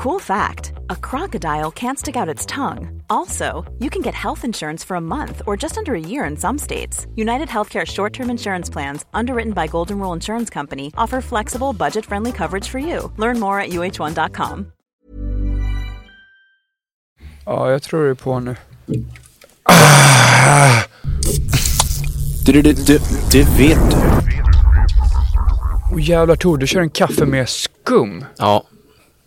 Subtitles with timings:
[0.00, 3.02] Cool fact a crocodile can't stick out its tongue.
[3.10, 6.36] Also, you can get health insurance for a month or just under a year in
[6.38, 7.06] some states.
[7.16, 12.06] United Healthcare short term insurance plans, underwritten by Golden Rule Insurance Company, offer flexible, budget
[12.06, 13.12] friendly coverage for you.
[13.18, 14.72] Learn more at uh1.com.
[17.44, 18.56] Ja, jag tror det är på nu.
[22.46, 23.96] Det, det, det, det vet du.
[25.92, 28.24] Åh jävlar Tor, du kör en kaffe med skum.
[28.38, 28.64] Ja,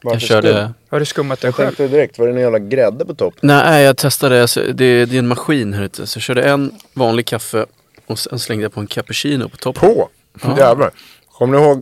[0.03, 0.73] jag körde...
[0.89, 1.67] Har du skummat den Jag själv?
[1.67, 3.33] tänkte direkt, var det en jävla grädde på topp?
[3.41, 4.41] Nej, jag testade.
[4.41, 6.07] Alltså, det, det är en maskin här ute.
[6.07, 7.65] Så jag körde en vanlig kaffe
[8.05, 9.81] och sen slängde jag på en cappuccino på toppen.
[9.89, 10.09] På?
[10.57, 10.91] Jävlar.
[11.31, 11.81] Kommer ni ihåg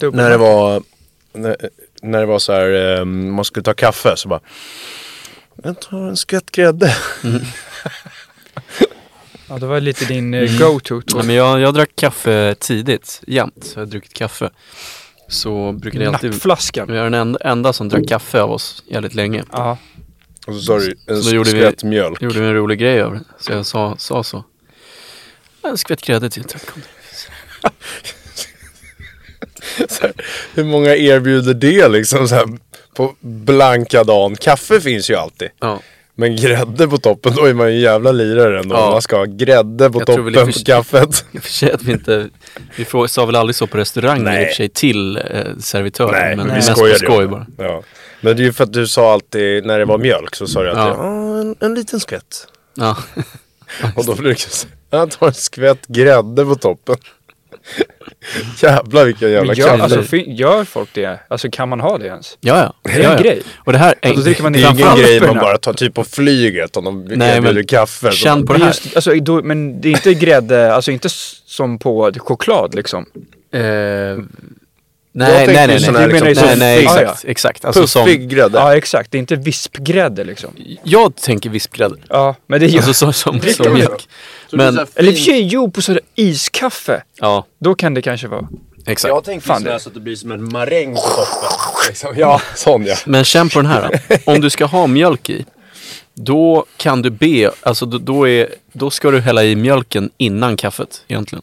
[0.00, 0.82] Dubbel- när det var,
[1.32, 1.56] när,
[2.02, 4.40] när det var så här, eh, man skulle ta kaffe så bara
[5.62, 6.96] jag tar en skvätt grädde.
[9.48, 11.18] Ja, det var lite din eh, go-to Tor.
[11.18, 13.54] Nej, men jag, jag drack kaffe tidigt, jämt.
[13.64, 14.50] Så jag har druckit kaffe.
[15.28, 16.30] Så brukade jag alltid...
[16.30, 16.88] Nappflaskan.
[16.88, 19.44] Jag är den enda, enda som drack kaffe av oss jävligt länge.
[19.52, 19.78] Ja.
[20.46, 22.22] Och så sa du en Så gjorde vi- skvätt mjölk.
[22.22, 23.24] gjorde vi en rolig grej över det.
[23.40, 24.44] Så jag sa, sa så.
[25.62, 26.62] En skvätt grädde till tack.
[26.74, 26.82] om
[27.62, 27.68] det.
[29.88, 30.12] Så här,
[30.54, 32.46] hur många erbjuder det liksom så här,
[32.94, 34.36] på blanka dagen?
[34.36, 35.48] Kaffe finns ju alltid.
[35.60, 35.80] Ja.
[36.20, 38.76] Men grädde på toppen, då är man ju en jävla lirare ändå.
[38.76, 38.90] Ja.
[38.90, 41.24] Man ska ha grädde på Jag toppen på kaffet.
[41.34, 42.28] Och för sig att vi inte,
[42.76, 44.42] vi sa väl aldrig så på restauranger Nej.
[44.42, 45.22] i och för sig till eh,
[45.58, 46.12] servitören.
[46.12, 47.46] Nej, men vi skojade skoj bara.
[47.58, 47.82] Ja.
[48.20, 50.62] Men det är ju för att du sa alltid, när det var mjölk så sa
[50.62, 51.04] du alltid, Ja.
[51.04, 51.40] ja.
[51.40, 52.46] en, en liten skvätt.
[52.74, 52.96] Ja.
[53.96, 56.96] Och då brukar jag säga, jag tar en skvätt grädde på toppen.
[58.62, 61.20] Jävlar vilken jävla gör, alltså, gör folk det?
[61.28, 62.38] Alltså kan man ha det ens?
[62.40, 62.74] Ja, ja.
[62.82, 63.22] Det är ja, en ja.
[63.22, 63.42] grej.
[63.64, 65.94] Och det här Och då dricker man det är ingen grej man bara tar typ
[65.94, 68.12] på flyget om de Nej, erbjuder men kaffe.
[68.12, 68.74] Känn på det Men, här.
[68.74, 71.08] just, alltså, då, men det är inte grädde, alltså inte
[71.46, 73.06] som på choklad liksom.
[73.50, 77.64] Jag nej, nej, ju nej, nej, nej, liksom nej, nej, puffig- exakt, exakt.
[77.64, 78.58] Alltså Puffig som, grädde.
[78.58, 80.50] Ja exakt, det är inte vispgrädde liksom.
[80.82, 81.96] jag tänker vispgrädde.
[82.08, 82.76] Ja, men det gör...
[82.78, 84.08] Alltså så, som, som man mjölk.
[84.52, 87.02] Men, Eller i och för sig, jo på sådär iskaffe.
[87.20, 88.48] ja, Då kan det kanske vara.
[88.86, 89.10] exakt.
[89.10, 91.58] Jag tänkte Fan, sådär det- så att det blir som en maräng på toppen.
[91.88, 92.14] Liksom.
[92.16, 92.94] Ja, sån ja.
[93.06, 94.16] Men känn på den här då.
[94.32, 95.44] Om du ska ha mjölk i,
[96.14, 100.56] då kan du be, alltså då, då, är, då ska du hälla i mjölken innan
[100.56, 101.42] kaffet egentligen.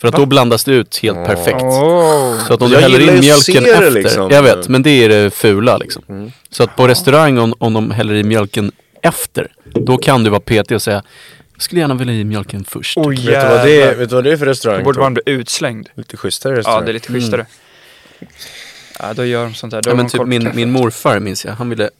[0.00, 1.62] För att då blandas det ut helt perfekt.
[1.62, 2.46] Oh.
[2.46, 4.30] Så att om Jag du häller in mjölken efter, liksom.
[4.30, 6.32] jag vet, men det är det fula liksom.
[6.50, 8.72] Så att på restaurang om, om de häller i mjölken
[9.02, 11.02] efter, då kan du vara petig och säga,
[11.62, 12.96] skulle gärna vilja i mjölken först.
[12.98, 14.84] Oh, Vet du, vad det är, vet du vad det är för Då restaurang?
[14.84, 15.02] borde Tom?
[15.02, 15.88] man bli utslängd.
[15.94, 16.84] Lite schysstare Ja, restaurang.
[16.84, 17.46] det är lite schysstare.
[18.98, 19.82] Ja, då gör de sånt där.
[19.82, 21.90] Då Ja, men typ min, min morfar minns jag, han ville,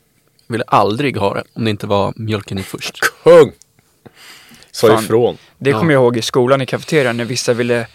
[0.47, 2.99] ville aldrig ha det om det inte var mjölken i först.
[3.25, 3.53] Kung!
[4.73, 5.05] Sa Fan.
[5.05, 5.37] ifrån.
[5.59, 7.87] Det kommer jag ihåg i skolan i kafeterian när vissa ville...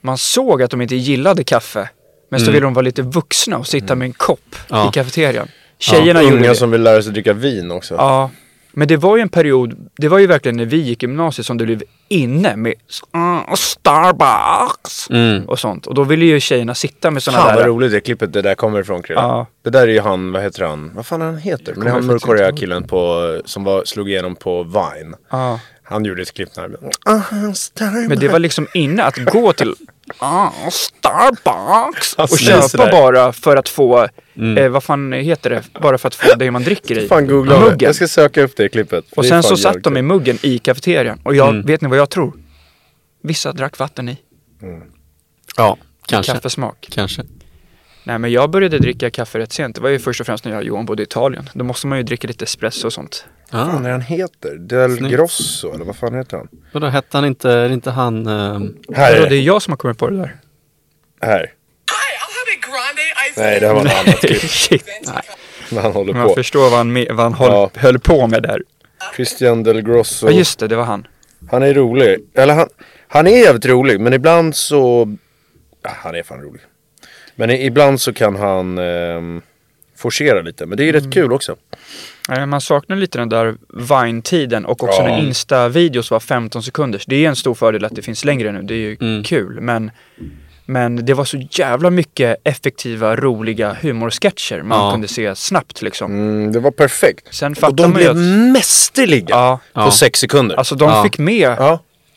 [0.00, 1.88] Man såg att de inte gillade kaffe.
[2.28, 2.52] Men så Mm.
[2.54, 4.88] ville de vara lite vuxna och sitta med en kopp Ja.
[4.88, 5.48] i kafeterian.
[5.78, 6.54] Tjejerna gjorde Unga det.
[6.54, 7.94] som vill lära sig dricka vin också.
[7.94, 8.30] Ja.
[8.76, 11.46] Men det var ju en period, det var ju verkligen när vi gick i gymnasiet
[11.46, 12.74] som det blev inne med
[13.14, 15.44] mm, Starbucks Mm.
[15.48, 15.86] och sånt.
[15.86, 17.68] Och då ville ju tjejerna sitta med sådana Fan vad där.
[17.68, 19.20] roligt det klippet det där kommer ifrån Krille.
[19.20, 19.46] Ja.
[19.64, 20.90] Det där är ju han, vad heter han?
[20.94, 21.74] Vad fan är han heter?
[21.74, 25.14] Men det är han mörkhåriga killen på, som var, slog igenom på Vine.
[25.30, 25.60] Ja.
[25.82, 26.62] Han gjorde ett klipp när
[27.84, 29.74] han Men det var liksom inne att gå till
[30.18, 32.90] ah, Starbucks Han och köpa sådär.
[32.90, 34.08] bara för att få,
[34.58, 37.08] eh, vad fan heter det, bara för att få det man dricker i.
[37.08, 37.60] Fan googla.
[37.60, 37.78] Muggen.
[37.80, 39.04] Jag ska söka upp det klippet.
[39.16, 41.20] Och Det sen så satt de i muggen i kafeterian.
[41.24, 41.66] Och jag, Mm.
[41.66, 42.32] vet ni vad jag tror?
[43.22, 44.16] Vissa drack vatten i.
[45.56, 45.76] Ja,
[46.06, 46.32] kanske.
[46.32, 46.88] Kaffesmak.
[46.90, 47.22] Kanske.
[48.04, 49.74] Nej men jag började dricka kaffe rätt sent.
[49.76, 51.50] Det var ju först och främst när jag och Johan bodde i Italien.
[51.54, 53.24] Då måste man ju dricka lite espresso och sånt.
[53.58, 54.54] Vad fan är han heter?
[54.58, 55.14] Del Snyggt.
[55.14, 56.48] Grosso eller vad fan heter han?
[56.72, 58.26] vadå hette han inte, är det inte han...
[58.26, 59.36] ehm, Här Vadå, är det är det.
[59.40, 60.36] jag som har kommit på det där.
[61.22, 61.52] Här.
[63.36, 64.40] Nej det här var ett annat klipp.
[64.42, 64.88] Shit.
[65.70, 66.34] När han håller Man på.
[66.34, 67.70] förstår vad han, vad han höll, Ja.
[67.74, 68.62] höll på med där.
[69.16, 70.26] Christian Del Grosso.
[70.26, 71.06] Ja just det, det var han.
[71.50, 72.18] Han är rolig.
[72.34, 72.68] Eller han,
[73.08, 75.14] han är jävligt rolig men ibland så...
[75.82, 76.60] Ja, han är fan rolig.
[77.34, 79.42] Men i- ibland så kan han ehm,
[80.04, 80.66] forcera lite.
[80.66, 81.56] Men det är rätt kul också.
[82.46, 85.06] Man saknar lite den där Vine-tiden och också Ja.
[85.08, 87.04] när Insta-videos var 15 sekunders.
[87.06, 89.22] Det är en stor fördel att det finns längre nu, det är ju Mm.
[89.24, 89.60] kul.
[89.60, 89.90] Men,
[90.66, 94.92] men det var så jävla mycket effektiva, roliga humorsketcher man Ja.
[94.92, 96.12] kunde se snabbt liksom.
[96.12, 97.34] Mm, det var perfekt.
[97.34, 98.16] Sen Och de blev att...
[98.52, 100.56] mästerliga Ja, på sex sekunder.
[100.56, 101.56] alltså de fick med.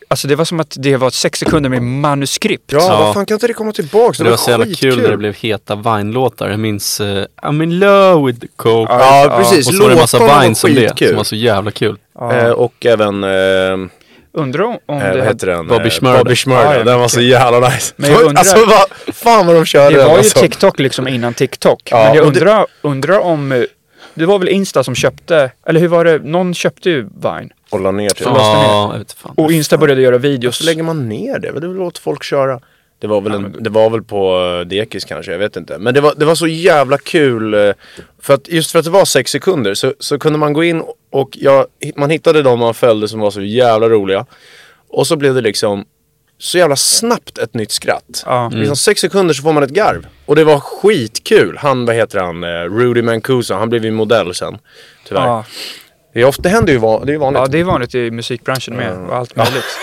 [0.08, 2.72] Alltså det var som att det var sex sekunder med manuskript.
[2.72, 2.98] ja, Ja.
[3.00, 4.18] vad fan kan inte det komma tillbaks?
[4.18, 6.50] Det, Det, var så jävla kul när det blev heta Vine-låtar.
[6.50, 8.94] Jag minns uh, I'm in love with the coke.
[8.94, 9.68] Ja, precis.
[9.68, 11.98] och så var det en massa var Vines om det som var så jävla kul.
[12.20, 12.34] Ja.
[12.38, 13.24] Eh, och även...
[13.24, 13.90] Eh,
[14.34, 15.68] Undrar om, om Eh, det heter den?
[15.68, 16.18] Bobby Eh, Schmurda.
[16.18, 16.64] Bobby Schmurda.
[16.64, 17.94] Ja, ja, den var så jävla nice.
[17.96, 20.40] Men jag undrar- Alltså vad fan vad de körde Det den var ju alltså.
[20.40, 21.82] TikTok liksom innan TikTok.
[21.92, 23.66] Ja, men jag och det- undrar, undrar om...
[24.18, 26.20] eh, Det var väl Insta som köpte, eller hur var det?
[26.20, 27.50] Någon köpte ju Vine.
[27.70, 28.28] Och la ner typ.
[28.28, 29.34] Ja, vet fan.
[29.38, 30.58] Och Insta började göra videos.
[30.58, 31.52] Så lägger man ner det?
[31.52, 32.60] Det vill låta folk köra.
[33.00, 35.78] Det var väl, en, det var väl på uh, Dekis kanske, jag vet inte.
[35.78, 37.54] Men det var, det var så jävla kul.
[37.54, 37.74] eh,
[38.22, 40.84] för att, just för att det var sex sekunder så, så kunde man gå in
[41.12, 41.66] och jag,
[41.96, 44.26] man hittade de man följde som var så jävla roliga.
[44.90, 45.86] Och så blev det liksom
[46.40, 48.24] så jävla snabbt ett nytt skratt.
[48.26, 48.50] Ja.
[48.54, 50.08] Liksom sex sekunder så får man ett garv.
[50.26, 51.58] Och det var skitkul.
[51.58, 54.58] Han, vad heter han, eh, Rudy Mancuso, han blev ju modell sen.
[55.08, 55.26] Tyvärr.
[55.28, 55.46] Ja,
[56.14, 57.40] Det, är ofta, det händer ju, van, det är vanligt.
[57.40, 59.64] ja, det är vanligt i musikbranschen med och allt möjligt.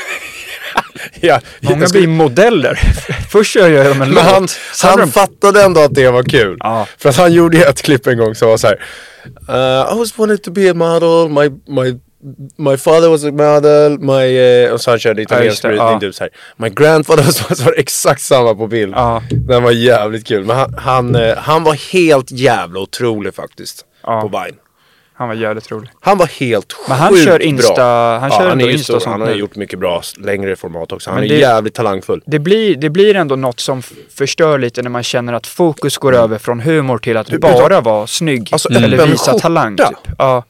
[1.21, 2.75] Ja, Många skulle- blir modeller.
[3.31, 4.56] Först kör jag dem en Men han, låt.
[4.83, 6.56] Han har de- fattade ändå att det var kul.
[6.61, 6.87] Ja.
[6.99, 8.81] För att han gjorde ju ett klipp en gång som var så här.
[9.49, 11.49] Uh, I was wanted to be a model, my,
[11.83, 12.01] my,
[12.56, 14.38] my father was a model, my...
[14.67, 16.00] Uh, och så han körde italiensk det, brytning ja.
[16.00, 16.31] typ så här.
[16.56, 18.94] My grandfather was, var exakt samma på bild.
[18.97, 19.23] Ja.
[19.31, 20.44] Den var jävligt kul.
[20.44, 23.85] Men han, han, eh, han var helt jävla otrolig faktiskt.
[24.03, 24.21] Ja.
[24.21, 24.56] På Vine.
[25.17, 25.91] Han var jävligt rolig.
[26.00, 28.19] Han var helt Men han sjukt kör Insta- bra.
[28.19, 29.11] han kör ja, han är Insta stor.
[29.11, 29.35] Han har nu.
[29.35, 31.11] gjort mycket bra längre format också.
[31.11, 32.23] Han Men är det- jävligt talangfull.
[32.27, 33.82] Det blir, det blir ändå något som
[34.15, 38.06] förstör lite när man känner att fokus går över från humor till att bara vara
[38.06, 38.49] snygg.
[38.53, 39.38] Alltså, eller visa skjorta.
[39.43, 39.77] talang.
[39.77, 39.87] Typ.
[40.19, 40.44] Ja.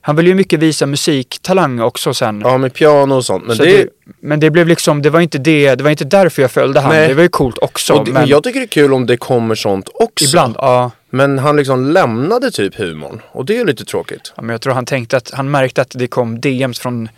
[0.00, 2.40] Han vill ju mycket visa musiktalang också sen.
[2.44, 3.46] Ja, med piano och sånt.
[3.46, 3.88] Men det, det,
[4.20, 6.92] men det blev liksom, det var inte det, det var inte därför jag följde han.
[6.92, 7.08] Nej.
[7.08, 7.92] Det var ju coolt också.
[7.94, 10.24] och det, men jag tycker det är kul om det kommer sånt också.
[10.24, 10.90] ibland, ja.
[11.10, 13.22] Men han liksom lämnade typ humorn.
[13.32, 14.32] Och det är lite tråkigt.
[14.36, 14.42] ja.
[14.42, 17.08] Men jag tror han tänkte att, han märkte att det kom DMs från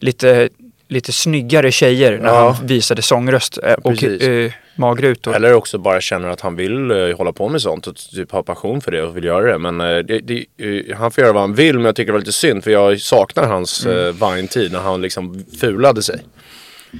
[0.00, 0.48] lite,
[0.88, 2.50] lite snyggare tjejer när Ja.
[2.58, 4.22] han visade sångröst eh, och Precis.
[4.22, 5.34] eh, magrutor.
[5.34, 8.42] Eller också bara känner att han vill eh, hålla på med sånt och typ ha
[8.42, 9.58] passion för det och vill göra det.
[9.58, 10.44] Men eh, det, det,
[10.88, 12.70] eh, han får göra vad han vill men jag tycker det var lite synd för
[12.70, 14.12] jag saknar hans mm.
[14.12, 16.20] Vine-tid när han liksom fulade sig.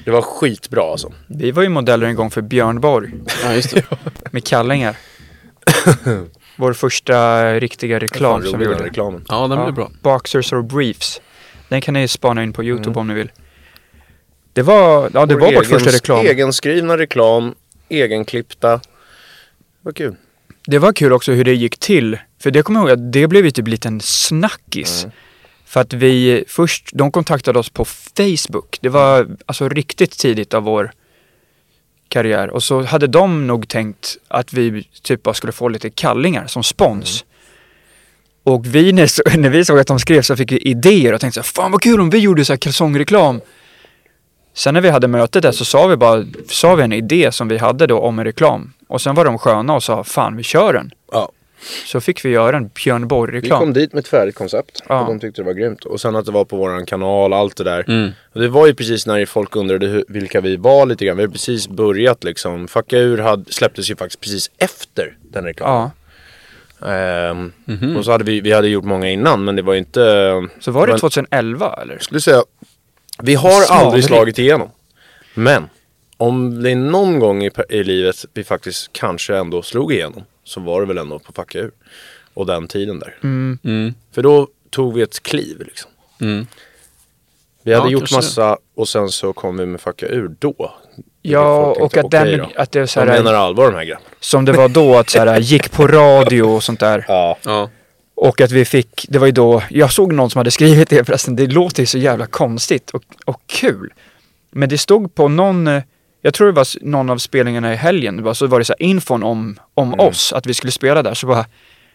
[0.05, 1.13] Det var skitbra alltså.
[1.27, 3.11] Vi var ju modeller en gång för Björn Borg
[3.45, 3.83] Ja, just det.
[4.31, 4.97] med kallingar.
[6.57, 8.85] Vår första riktiga reklam som vi gjorde.
[8.85, 9.25] reklamen.
[9.29, 9.91] Ja, den blir bra.
[10.03, 11.21] Boxers or briefs.
[11.69, 12.75] Den kan ni spana in på Mm.
[12.77, 13.31] YouTube om ni vill.
[14.59, 16.27] Det var, ja det Vår var vårt första reklam.
[16.27, 17.55] Egenskrivna reklam,
[17.89, 18.81] egenklippta.
[19.83, 20.17] Vad kul.
[20.67, 22.19] Det var kul också hur det gick till.
[22.39, 25.05] För det kommer jag ihåg att det blev ju typ en liten snackis.
[25.05, 25.15] Mm.
[25.65, 28.79] För att vi först, de kontaktade oss på Facebook.
[28.81, 30.91] Det var alltså riktigt tidigt av vår
[32.09, 32.51] karriär.
[32.51, 36.63] Och så hade de nog tänkt att vi typ bara skulle få lite kallingar som
[36.63, 37.25] spons.
[38.43, 41.35] Och vi, när, när vi såg att de skrev så fick vi idéer och tänkte
[41.35, 43.41] så här, fan vad kul om vi gjorde så här kalsongreklam.
[44.59, 47.49] Sen när vi hade mötet där så sa vi bara, sa vi en idé som
[47.49, 48.73] vi hade då om en reklam.
[48.89, 50.91] Och sen var de sköna och sa, fan vi kör den.
[51.13, 51.29] Ja.
[51.87, 53.61] Så fick vi göra en Björn Vi Borg-reklam.
[53.61, 55.01] kom dit med ett färdigt koncept Ja.
[55.01, 55.85] och de tyckte det var grymt.
[55.85, 57.85] Och sen att det var på våran kanal, allt det där.
[57.89, 58.11] Mm.
[58.35, 61.17] Och det var ju precis när folk undrade hur, vilka vi var lite grann.
[61.17, 62.69] Vi hade precis börjat liksom.
[62.69, 65.77] Fucka ur hade, släpptes ju faktiskt precis efter den reklamen.
[65.83, 65.91] Ja,
[66.89, 67.97] Ehm, Mhm.
[67.97, 70.01] Och så hade vi, vi hade gjort många innan men det var inte...
[70.61, 71.99] så var det men- 2011 eller?
[71.99, 72.43] Skulle säga,
[73.23, 73.85] vi har Slaveri.
[73.85, 74.69] aldrig slagit igenom.
[75.35, 75.69] Men
[76.17, 80.61] om det är någon gång i, i livet vi faktiskt kanske ändå slog igenom så
[80.61, 81.71] var det väl ändå på Fucka ur.
[82.35, 83.15] Och den tiden där.
[83.23, 83.95] Mm.
[84.13, 85.91] För då tog vi ett kliv liksom.
[86.21, 86.47] Mm.
[87.63, 90.75] Vi hade Ja, gjort massa och sen så kom vi med Fucka ur då.
[91.23, 94.07] Ja, och att den, att det är så De här, menar allvar de här grabbarna.
[94.21, 97.05] som det var då, att så här, gick på radio och sånt där.
[97.09, 97.39] Ja.
[97.45, 97.71] Ja.
[98.21, 101.05] Och att vi fick, det var ju då, jag såg någon som hade skrivit det
[101.05, 103.93] förresten, det låter ju så jävla konstigt och, och kul.
[104.51, 105.83] Men det stod på någon, eh,
[106.23, 108.75] jag tror det var någon av spelningarna i helgen, det var, så var det så
[108.79, 110.01] här infon om, om Mm.
[110.07, 111.15] oss, att vi skulle spela där.
[111.15, 111.47] Så bara,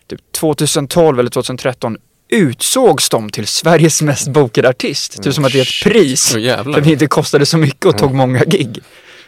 [0.09, 1.98] typ 2012 eller 2013
[2.29, 5.24] utsågs de till Sveriges mest bokade artist.
[5.24, 6.31] Typ som att det är ett pris.
[6.36, 6.74] Åh, jävlar.
[6.74, 8.79] för vi inte kostade så mycket och tog många gig.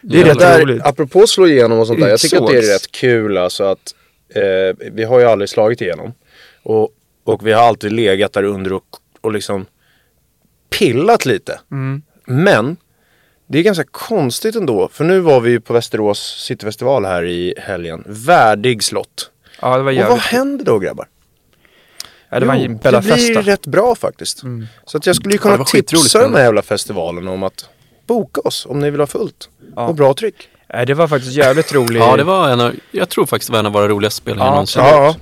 [0.01, 0.51] Det är Jävlar.
[0.57, 0.81] rätt roligt.
[0.85, 2.07] apropå slå igenom och sånt där.
[2.07, 2.73] Jag tycker att det är Utsågs.
[2.73, 3.95] rätt kul alltså att
[4.35, 6.13] eh, vi har ju aldrig slagit igenom.
[6.65, 6.89] Och,
[7.23, 8.83] och vi har alltid legat där under och,
[9.21, 9.65] och liksom
[10.69, 11.59] pillat lite.
[11.71, 12.01] Mm.
[12.25, 12.77] Men
[13.47, 14.89] det är ganska konstigt ändå.
[14.91, 18.03] För nu var vi ju på Västerås Cityfestival här i helgen.
[18.05, 19.31] Värdig slott.
[19.61, 20.21] Ja, det var Och vad jävligt.
[20.21, 21.07] händer då grabbar?
[22.29, 23.41] Ja, det var Jo, en Bella det blir Festa.
[23.41, 24.41] rätt bra faktiskt.
[24.85, 26.37] Så att jag skulle ju Ja, kunna skitroligt tipsa de spännande.
[26.37, 27.69] här jävla festivalen om att
[28.07, 29.49] boka oss om ni vill ha fullt.
[29.75, 29.87] Ja.
[29.87, 30.49] Och bra tryck.
[30.73, 31.97] Nej, det var faktiskt jävligt roligt.
[31.97, 34.45] ja, det var en av, jag tror faktiskt det var en av våra roligaste spelningar
[34.45, 34.81] Ja, någonsin.
[34.83, 35.15] Ja,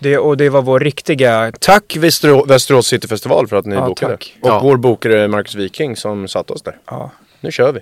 [0.00, 1.52] Det, och det var vår riktiga...
[1.60, 4.12] Tack Västerå- Västerås Cityfestival för att ni Ja, bokade.
[4.12, 4.36] tack.
[4.42, 4.60] Och Ja.
[4.62, 6.76] vår bokare Marcus Viking som satte oss där.
[6.86, 7.10] Ja.
[7.40, 7.80] Nu kör vi.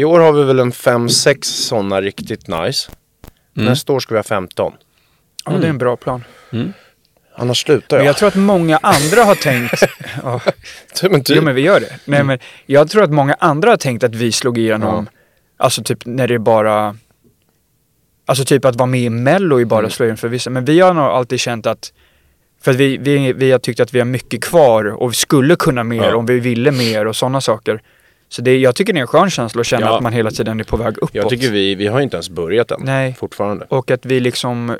[0.00, 2.90] I år har vi väl en 5-6 sådana riktigt nice.
[3.56, 3.68] Mm.
[3.68, 4.72] Nästa år ska vi ha 15.
[5.44, 6.24] ja, det är en bra plan.
[7.36, 8.00] Annars slutar jag.
[8.00, 9.82] Men jag tror att många andra har tänkt...
[10.22, 10.40] Ja.
[11.02, 11.36] Men typ.
[11.36, 11.98] Jo men vi gör det.
[12.04, 15.08] Nej men jag tror att många andra har tänkt att vi slog igenom,
[15.56, 16.96] alltså typ när det är bara,
[18.28, 20.50] alltså typ att vara med i mello är bara slå igenom för vissa.
[20.50, 21.92] Men vi har nog alltid känt att,
[22.62, 25.56] för att vi, vi, vi har tyckt att vi har mycket kvar och vi skulle
[25.56, 26.16] kunna mer Ja.
[26.16, 27.82] om vi ville mer och sådana saker.
[28.28, 29.96] Så det, jag tycker det är en skön känsla att känna Ja.
[29.96, 31.10] att man hela tiden är på väg uppåt.
[31.14, 32.80] Jag tycker vi, vi har inte ens börjat än.
[32.84, 33.14] Nej.
[33.18, 33.66] Fortfarande.
[33.68, 34.76] Och att vi liksom,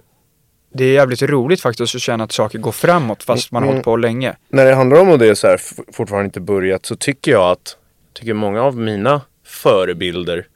[0.75, 3.75] det är jävligt roligt faktiskt att känna att saker går framåt fast man har Mm.
[3.75, 4.37] hållit på länge.
[4.49, 5.61] När det handlar om att det är så här,
[5.93, 7.77] fortfarande inte börjat, så tycker jag att
[8.15, 10.47] tycker många av mina förebilder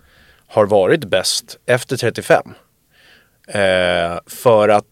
[0.47, 2.43] har varit bäst efter 35.
[3.49, 4.87] Eh, för att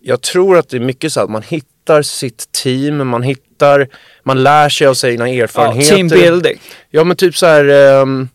[0.00, 3.88] jag tror att det är mycket så att man hittar sitt team, man hittar,
[4.22, 5.96] man lär sig av sina Ja, erfarenheter.
[5.96, 6.60] team building.
[6.90, 8.28] Ja men typ så här, ehm,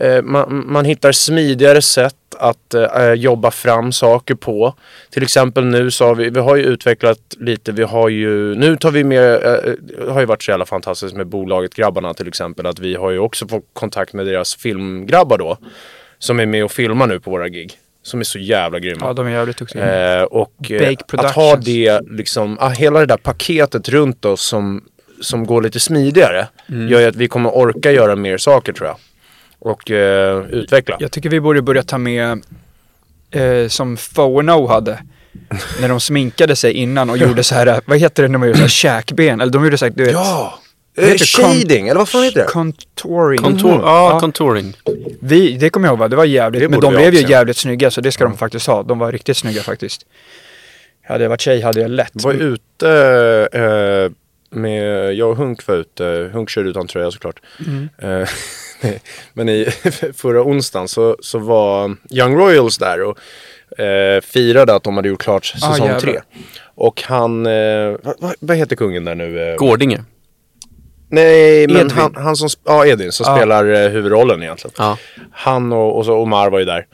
[0.00, 4.74] eh, man, man hittar smidigare sätt att eh, jobba fram saker på.
[5.10, 8.76] Till exempel nu så har vi, vi har ju utvecklat lite, vi har ju, nu
[8.76, 12.28] tar vi med, eh, det har ju varit så jävla fantastiskt med bolaget Grabbarna till
[12.28, 15.58] exempel, att vi har ju också fått kontakt med deras filmgrabbar då.
[16.18, 17.72] Som är med och filmar nu på våra gig.
[18.02, 19.06] Som är så jävla grymma.
[19.06, 20.18] Ja, de är jävligt duktiga.
[20.20, 24.84] Eh, och eh, att ha det, liksom, ah, hela det där paketet runt oss som,
[25.20, 26.48] som går lite smidigare.
[26.68, 26.88] Mm.
[26.88, 28.96] Gör ju att vi kommer orka göra mer saker tror jag.
[29.58, 30.96] Och eh, utveckla.
[31.00, 32.42] Jag tycker vi borde börja ta med,
[33.30, 35.02] eh, som Fono hade,
[35.80, 38.54] när de sminkade sig innan och gjorde så här, vad heter det när man gör
[38.54, 39.40] så här käkben?
[39.40, 40.58] Eller de gjorde så här, du vet, Ja!
[41.02, 42.46] Eh, shading, eller vad fan heter det?
[42.46, 43.38] contouring.
[43.38, 43.80] Kontor, Mm.
[43.84, 44.76] ja, contouring.
[45.20, 46.08] Vi, det kommer jag ihåg, va?
[46.08, 48.66] det var jävligt, Det men de blev ju jävligt snygga så det ska de faktiskt
[48.66, 48.82] ha.
[48.82, 50.06] De var riktigt snygga faktiskt.
[51.08, 52.12] Hade jag varit tjej hade jag lätt.
[52.14, 54.12] var ute eh,
[54.58, 57.40] med, jag och Hunk var ute, Hunk körde utan tröja såklart.
[57.66, 57.88] Mm.
[58.22, 58.28] Eh,
[59.32, 59.64] men i
[60.16, 63.18] förra onsdagen så, så var Young Royals där och
[63.80, 66.00] eh, firade att de hade gjort klart Ah, säsong jävlar.
[66.00, 66.20] tre.
[66.74, 69.50] Och han, eh, vad, vad- vad heter kungen där nu?
[69.50, 70.04] Eh, Gårdinge.
[71.10, 71.90] Nej, men Edvin.
[71.90, 73.36] han, han som, ja Edvin som Ja.
[73.36, 74.74] spelar eh, huvudrollen egentligen.
[74.78, 74.98] Ja.
[75.32, 76.86] Han och, och så Omar var ju där.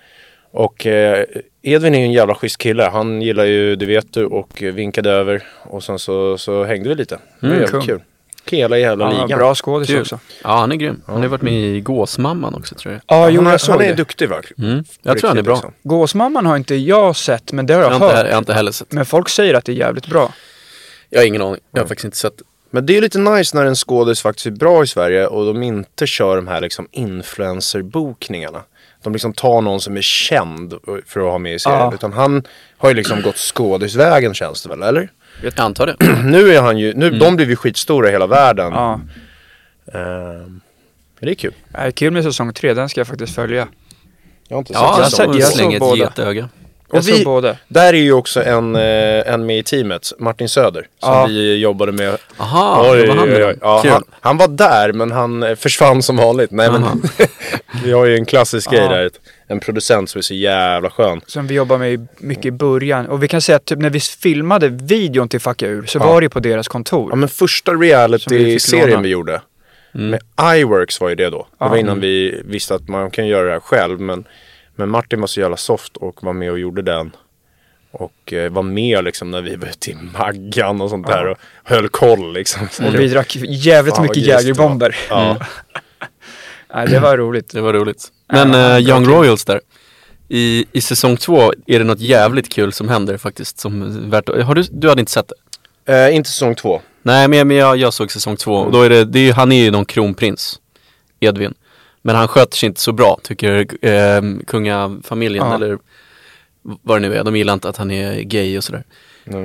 [0.52, 1.24] Och eh,
[1.62, 2.82] Edvin är ju en jävla schysst kille.
[2.82, 5.42] Han gillar ju, det vet du, och vinkade över.
[5.62, 7.14] Och sen så, så hängde vi lite.
[7.40, 7.98] Det var Mm, jävligt kul.
[7.98, 8.02] kul.
[8.50, 9.38] Hela jävla Ja, ligan.
[9.38, 10.18] bra skådis också.
[10.44, 11.02] Ja, han är grym.
[11.06, 13.02] Han har varit med i Gåsmamman också tror jag.
[13.06, 13.94] Ja, jo, han, är- jag han är det.
[13.94, 14.40] duktig va?
[14.58, 14.84] Mm.
[15.02, 15.54] Jag tror han är bra.
[15.54, 15.72] Liksom.
[15.82, 18.26] Gåsmamman har inte jag sett, men det har jag, Jag har, inte, hört.
[18.26, 18.92] jag har inte heller sett.
[18.92, 20.32] Men folk säger att det är jävligt bra.
[21.10, 21.60] Jag har ingen aning.
[21.72, 22.32] Jag har faktiskt inte sett.
[22.70, 25.46] Men det är ju lite nice när en skådis faktiskt är bra i Sverige och
[25.46, 28.62] de inte kör de här liksom influencerbokningarna.
[29.02, 30.74] De liksom tar någon som är känd
[31.06, 31.78] för att ha med i serien.
[31.80, 31.94] Ja.
[31.94, 32.42] Utan han
[32.78, 35.08] har ju liksom gått skådisvägen känns det väl, eller?
[35.42, 35.96] Jag antar det.
[36.24, 38.72] nu är han ju, nu, de blev ju skitstora i hela världen.
[38.72, 39.00] Ja.
[39.94, 40.60] Ehm,
[41.20, 41.54] det är kul.
[41.78, 43.68] Äh, kul med säsong tre, den ska jag faktiskt följa.
[44.48, 45.34] Jag har inte Ja, jag sett har dem.
[45.34, 45.96] sett- jag såg slänger ett båda.
[45.96, 46.48] getöga.
[46.90, 47.56] Jag Och vi- båda.
[47.68, 51.26] Där är ju också en, eh, en med i teamet, Martin Söder, som Ja.
[51.26, 52.16] vi jobbade med.
[52.36, 53.56] Aha, Oj, var han oj, med oj.
[53.60, 56.50] ja, han, han var där men han eh, försvann som vanligt.
[56.50, 56.84] Nej, men,
[57.84, 59.10] vi har ju en klassisk grej där.
[59.48, 61.20] En producent som är så jävla skön.
[61.26, 63.06] Som vi jobbar med i- mycket i början.
[63.06, 66.06] Och vi kan säga att typ när vi filmade videon till Fucka ur så Ja.
[66.06, 67.10] var det på deras kontor.
[67.10, 69.02] Ja men första vi reality-serien låna.
[69.02, 69.40] vi gjorde.
[69.94, 70.10] Mm.
[70.10, 70.20] Med
[70.56, 71.38] iWorks var ju det då.
[71.38, 71.68] Det Ja.
[71.68, 74.00] var innan vi visste att man kan göra det här själv.
[74.00, 74.24] Men,
[74.76, 77.10] men Martin var så jävla soft och var med och gjorde den.
[77.90, 81.16] Och eh, var med liksom när vi var ute i Maggan och sånt Ja.
[81.16, 81.26] där.
[81.26, 82.68] Och höll koll liksom.
[82.86, 84.16] Och vi drack jävligt mycket.
[84.16, 84.96] Jägerbomber.
[85.10, 85.36] Ja.
[86.74, 87.50] Nej, det var roligt.
[87.52, 88.08] Det var roligt.
[88.32, 89.04] Men Ja, eh, Young.
[89.04, 89.60] Royals där.
[90.28, 93.58] I, I säsong två är det något jävligt kul som händer faktiskt.
[93.58, 95.32] Som är värt, har du, du hade inte sett
[95.84, 96.06] det?
[96.06, 96.80] Eh, inte säsong två.
[97.02, 99.52] Nej men, men jag, jag såg säsong två och då är det, det är, han
[99.52, 100.60] är ju någon kronprins,
[101.20, 101.54] Edvin.
[102.06, 105.54] Men han sköter sig inte så bra tycker eh, kungafamiljen Ja.
[105.54, 105.78] eller
[106.62, 107.24] vad det nu är.
[107.24, 108.84] De gillar inte att han är gay och sådär.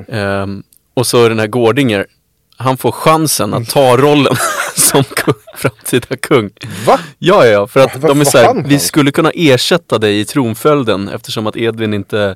[0.08, 0.64] Ehm,
[0.94, 2.06] och så den här Gårdinger,
[2.58, 4.36] han får chansen att ta rollen
[4.76, 6.50] som kung, framtida kung.
[6.86, 7.00] Va?
[7.18, 11.08] Ja, ja, för att Varför de är såhär, vi skulle kunna ersätta dig i tronföljden
[11.10, 12.36] eftersom att Edvin inte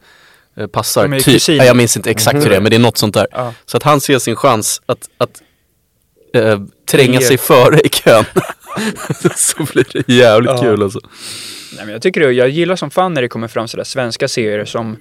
[0.58, 1.20] eh, passar.
[1.20, 1.48] Typ.
[1.48, 3.27] Ja, jag minns inte exakt hur det är, men det är något sånt där.
[3.32, 3.53] Ja.
[3.65, 5.41] Så att han ser sin chans att, att
[6.34, 8.25] eh, tränga sig före i kön.
[9.36, 10.58] så blir det jävligt Ja.
[10.62, 11.00] kul alltså.
[11.75, 14.27] Nej, men jag tycker det, jag gillar som fan när det kommer fram sådär svenska
[14.27, 14.98] serier som,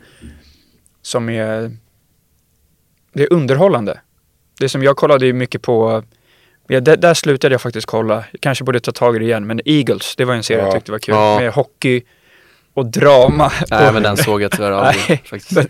[1.02, 1.76] som är,
[3.12, 4.00] det är underhållande.
[4.60, 6.02] Det som jag kollade ju mycket på,
[6.68, 9.46] ja, där, där slutade jag faktiskt kolla, jag kanske borde ta tag i det igen,
[9.46, 10.66] men Eagles, det var en serie Ja.
[10.66, 11.14] jag tyckte var kul.
[11.14, 11.38] Ja.
[11.40, 12.02] Med hockey
[12.74, 13.52] och drama.
[13.70, 15.52] Nej och, men den såg jag tyvärr aldrig faktiskt.
[15.52, 15.66] men-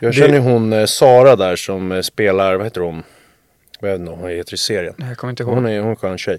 [0.00, 3.02] Jag känner ju hon eh, Sara där som eh, spelar, vad heter hon?
[3.80, 4.94] Jag vet inte hon heter i serien.
[4.98, 5.54] Jag kommer inte ihåg.
[5.54, 6.38] Hon är, hon är en skön tjej.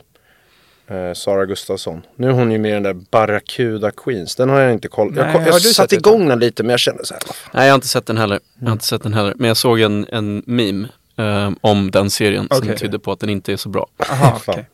[0.88, 2.02] Eh, Sara Gustafsson.
[2.16, 4.36] Nu är hon ju med i den där Barracuda Queens.
[4.36, 5.16] Den har jag inte kollat.
[5.16, 7.24] Jag, jag har du satte igång den lite men jag kände så här.
[7.54, 8.40] Nej jag har inte sett den heller.
[8.60, 9.34] Jag har inte sett den heller.
[9.38, 12.78] Men jag såg en, en meme eh, om den serien som Okej.
[12.78, 13.88] tyder på att den inte är så bra.
[14.10, 14.66] Aha, okej.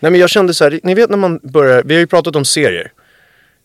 [0.00, 2.36] Nej men jag kände så här, ni vet när man börjar, vi har ju pratat
[2.36, 2.92] om serier.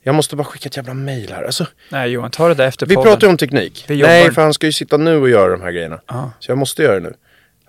[0.03, 1.43] Jag måste bara skicka ett jävla mail här.
[1.43, 3.11] Alltså, Nej Johan, ta det där efter vi podden.
[3.11, 3.85] pratar ju om teknik.
[3.87, 6.01] Nej, för han ska ju sitta nu och göra de här grejerna.
[6.07, 6.31] Ja.
[6.39, 7.13] Så jag måste göra det nu.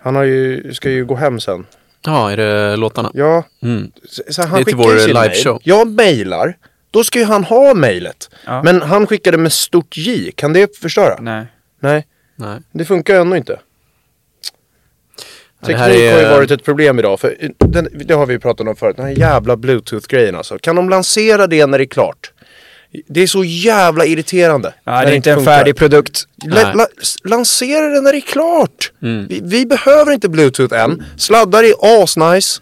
[0.01, 1.65] Han har ju, ska ju gå hem sen.
[2.05, 3.11] Ja, är det låtarna?
[3.13, 3.91] Ja, Mm.
[4.09, 5.53] så, så han Det är till vår liveshow.
[5.53, 5.61] mail.
[5.63, 6.57] Jag mailar,
[6.91, 8.29] då ska ju han ha mailet.
[8.45, 8.63] Ja.
[8.63, 11.17] Men han skickade med stort J, kan det förstöra?
[11.21, 11.45] Nej.
[11.79, 12.59] Nej, Nej.
[12.71, 13.59] det funkar ju ändå inte.
[15.59, 18.25] Ja, det Teknik här är- har ju varit ett problem idag, för den, det har
[18.25, 20.57] vi ju pratat om förut, den här jävla bluetooth-grejen alltså.
[20.59, 22.31] Kan de lansera det när det är klart?
[23.07, 24.73] Det är så jävla irriterande.
[24.83, 26.27] Ja, det är inte en färdig produkt.
[26.45, 26.87] La, la,
[27.23, 28.91] lansera det när det är klart.
[29.01, 29.27] Mm.
[29.27, 31.03] Vi, vi behöver inte bluetooth än.
[31.17, 32.61] Sladdar är asnice.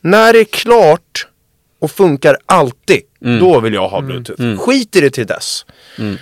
[0.00, 1.26] När det är klart
[1.78, 3.40] och funkar alltid, Mm.
[3.40, 4.56] då vill jag ha bluetooth.
[4.58, 5.66] Skit i det till dess.
[5.96, 6.18] Men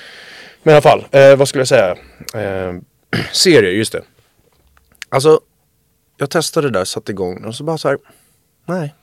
[0.65, 1.91] i alla fall, eh, vad skulle jag säga?
[2.35, 2.75] Eh,
[3.33, 4.03] serier, just det.
[5.09, 5.41] Alltså,
[6.17, 7.99] jag testade det där, satte igång och så bara så här.
[8.67, 8.95] Nej,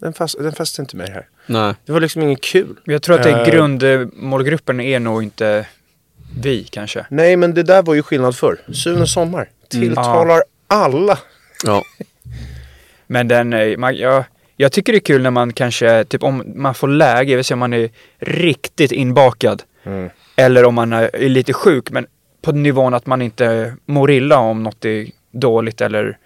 [0.00, 1.26] den, fast, den fäste inte mig här.
[1.46, 1.74] Nej.
[1.84, 2.76] Det var liksom inget kul.
[2.84, 3.46] Jag tror att det är Eh.
[3.54, 5.66] grundmålgruppen är nog inte
[6.40, 7.06] vi kanske.
[7.10, 8.60] Nej, men det där var ju skillnad förr.
[8.72, 11.18] Sune Sommar tilltalar alla.
[11.64, 11.82] Ja.
[13.06, 14.24] Men den, är- man, jag,
[14.56, 17.54] jag tycker det är kul när man kanske, typ om man får läge, vill säga
[17.54, 19.62] om man är riktigt inbakad.
[19.84, 20.10] Mm.
[20.36, 22.06] Eller om man är, är lite sjuk, men
[22.42, 26.18] på nivån att man inte mår illa om något är dåligt eller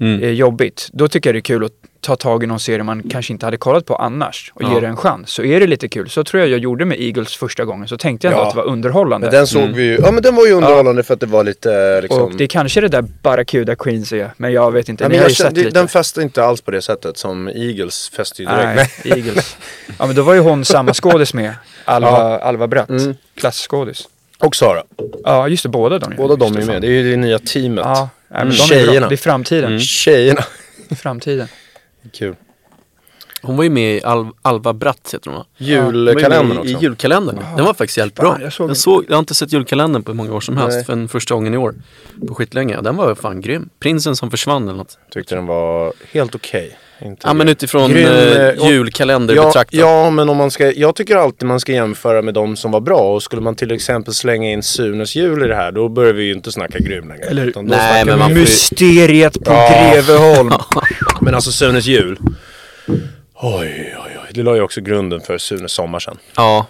[0.00, 0.34] Mm.
[0.34, 0.88] jobbigt.
[0.92, 3.46] Då tycker jag det är kul att ta tag i någon serie man kanske inte
[3.46, 4.74] hade kollat på annars och Ja.
[4.74, 5.30] ge det en chans.
[5.30, 6.10] Så är det lite kul.
[6.10, 7.88] Så tror jag jag gjorde med Eagles första gången.
[7.88, 8.48] Så tänkte jag ändå Ja.
[8.48, 9.26] att det var underhållande.
[9.26, 11.44] Men den såg vi ju, ja men den var ju underhållande för att det var
[11.44, 12.22] lite liksom...
[12.22, 15.04] Och det är kanske det där Barracuda Queens är, men jag vet inte.
[15.04, 15.78] ja, Ni men har jag ju sett kände, lite.
[15.78, 18.90] den fäste inte alls på det sättet som Eagles fäste ju direkt.
[19.04, 19.56] Nej, Eagles.
[19.98, 21.54] Ja men då var ju hon samma skådis med.
[21.84, 22.38] Alva, Ja.
[22.38, 22.88] Alva Bratt.
[22.90, 23.14] Mm.
[23.34, 24.08] Klasskådis.
[24.40, 24.82] Och Sara.
[25.24, 26.16] Ja just det, båda de.
[26.16, 26.82] Båda de är med.
[26.82, 27.84] Det är ju det nya teamet.
[27.84, 28.56] Ja, nej, men Mm.
[28.56, 29.00] de är Tjejerna.
[29.00, 29.08] bra.
[29.08, 29.64] Det är framtiden.
[29.68, 29.80] Mm.
[29.80, 30.44] Tjejerna.
[30.88, 31.48] I framtiden.
[32.12, 32.34] Kul.
[33.42, 35.46] Hon var ju med i Al Alva Bratt heter hon va?
[35.56, 36.70] Julkalendern också.
[36.70, 37.38] I julkalendern.
[37.56, 38.32] Den var faktiskt jävligt bra.
[38.32, 38.76] Fan, jag såg jag, den.
[38.76, 40.76] såg, jag har inte sett julkalendern på hur många år som helst.
[40.76, 40.84] Nej.
[40.84, 41.74] För första gången i år.
[42.28, 42.80] På skitlänge.
[42.80, 43.68] Den var fan grym.
[43.78, 44.98] Prinsen som försvann eller något.
[45.10, 46.78] Tyckte den var helt okej.
[47.02, 49.74] Inte Ja men utifrån Grym, eh, eh, julkalender Ja, betraktat.
[49.80, 52.80] ja, men om man ska, jag tycker alltid man ska jämföra med de som var
[52.80, 53.14] bra.
[53.14, 56.22] Och skulle man till exempel slänga in Sunes jul i det här, då börjar vi
[56.24, 57.24] ju inte snacka grym längre.
[57.24, 59.90] Eller- Utan då Nej, men vi- man får ju- Mysteriet på Ja.
[59.94, 60.50] Greveholm.
[61.20, 62.18] Men alltså Sunes jul.
[63.42, 64.30] Oj, oj, oj.
[64.34, 66.16] Det la ju också grunden för Sunes sommar sen.
[66.36, 66.66] Ja.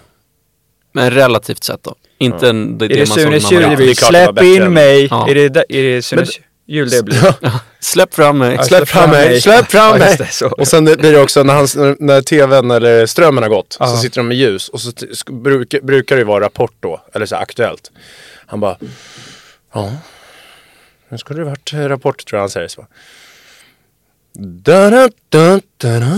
[0.93, 1.95] Men relativt sett då.
[2.19, 5.09] Inte en, det, Är det det man Sunes jul var Släpp in mig!
[5.11, 5.29] Ja.
[5.31, 7.35] Är det, är det Sunes jul det blir?
[7.80, 8.54] Släpp fram mig.
[8.54, 10.16] Ja, Släpp fram mig, släpp fram Ja, mig!
[10.18, 10.46] det, så.
[10.48, 13.96] Och sen blir det också när, han, när, tvn eller strömmen har gått, så Ja.
[13.96, 17.26] sitter de med ljus och så sk- brukar, brukar det ju vara Rapport då, eller
[17.26, 17.90] så här Aktuellt.
[18.46, 18.76] Han bara,
[19.74, 19.92] ja,
[21.09, 22.87] nu skulle det varit Rapport tror jag han säger så.
[24.38, 26.16] Da, da, da, da, da.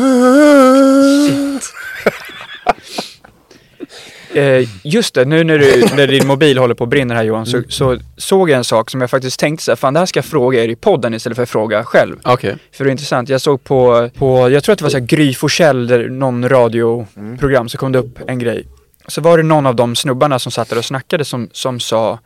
[4.35, 7.47] Eh, just det, nu när, du, när din mobil håller på att brinna här Johan,
[7.47, 10.07] så, så såg jag en sak som jag faktiskt tänkte så här, fan det här
[10.07, 12.16] ska jag fråga er i podden istället för att fråga själv.
[12.25, 12.57] Okej.
[12.73, 15.07] För det är intressant, jag såg på, på jag tror att det var så här
[15.07, 18.66] Gry Forssell, där någon radioprogram, så kom det upp en grej.
[19.07, 22.18] Så var det någon av de snubbarna som satt där och snackade som, som sa,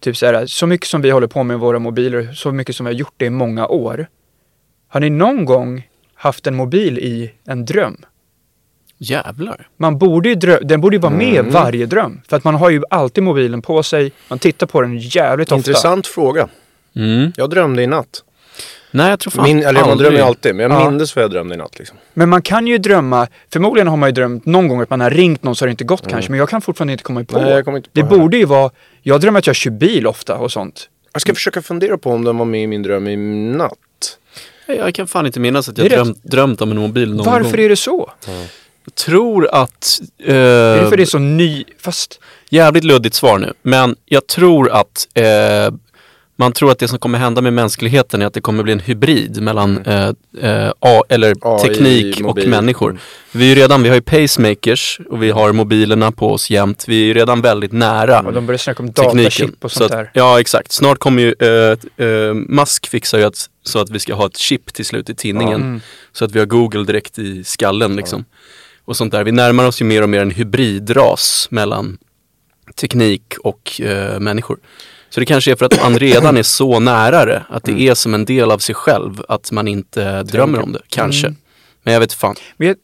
[0.00, 2.86] typ så här, så mycket som vi håller på med våra mobiler, så mycket som
[2.86, 4.06] vi har gjort det i många år.
[4.88, 7.96] Har ni någon gång haft en mobil i en dröm?
[9.02, 9.68] Jävlar.
[9.76, 12.20] Man borde ju drö- den borde ju vara med i varje dröm.
[12.28, 15.56] För att man har ju alltid mobilen på sig, man tittar på den jävligt ofta.
[15.56, 16.48] Intressant fråga.
[16.96, 17.32] Mm.
[17.36, 18.24] Jag drömde i natt.
[18.90, 19.98] Nej jag tror fan Min, eller man aldrig.
[20.06, 20.90] drömmer ju alltid, men jag Ja.
[20.90, 21.96] mindes vad jag drömde i natt liksom.
[22.14, 25.10] Men man kan ju drömma, förmodligen har man ju drömt någon gång att man har
[25.10, 27.36] ringt någon så har det inte gått kanske, men jag kan fortfarande inte komma på.
[27.36, 27.44] Mm.
[27.48, 28.18] Nej, jag kommer inte på det heller.
[28.18, 28.70] borde ju vara,
[29.02, 30.88] jag drömmer att jag kör bil ofta och sånt.
[31.12, 33.16] Jag ska försöka fundera på om den var med i min dröm i
[33.56, 33.76] natt.
[34.66, 37.50] Jag, jag kan fan inte minnas att jag drömt, drömt om en mobil någon Varför
[37.56, 37.64] gång.
[37.64, 38.10] är det så?
[38.26, 38.34] Jag
[38.90, 40.00] tror att...
[40.24, 42.20] Eh, Är det för det är så ny, fast
[42.52, 45.24] Jävligt luddigt svar nu, men jag tror att eh,
[46.40, 48.80] man tror att det som kommer hända med mänskligheten är att det kommer bli en
[48.80, 52.44] hybrid mellan eh, eh, A, eller AI, teknik mobil.
[52.44, 52.98] och människor.
[53.32, 56.84] Vi är redan, vi har ju pacemakers och vi har mobilerna på oss jämt.
[56.88, 59.92] Vi är ju redan väldigt nära och de börjar snacka om datachip och Så sånt
[59.92, 60.10] där.
[60.14, 64.14] Ja exakt, snart kommer ju, eh, eh, Musk fixar ju att, så att vi ska
[64.14, 65.60] ha ett chip till slut i tinningen.
[65.60, 65.80] Mm.
[66.12, 68.24] Så att vi har Google direkt i skallen liksom.
[68.84, 69.24] Och sånt där.
[69.24, 71.98] Vi närmar oss ju mer och mer en hybridras mellan
[72.74, 74.58] teknik och eh, människor.
[75.10, 77.80] Så det kanske är för att man redan är så nära det, att Mm.
[77.80, 80.82] det är som en del av sig själv, att man inte drömmer om det.
[80.88, 81.26] Kanske.
[81.26, 81.38] Mm.
[81.82, 82.34] Men jag vet fan.
[82.56, 82.76] Men jag,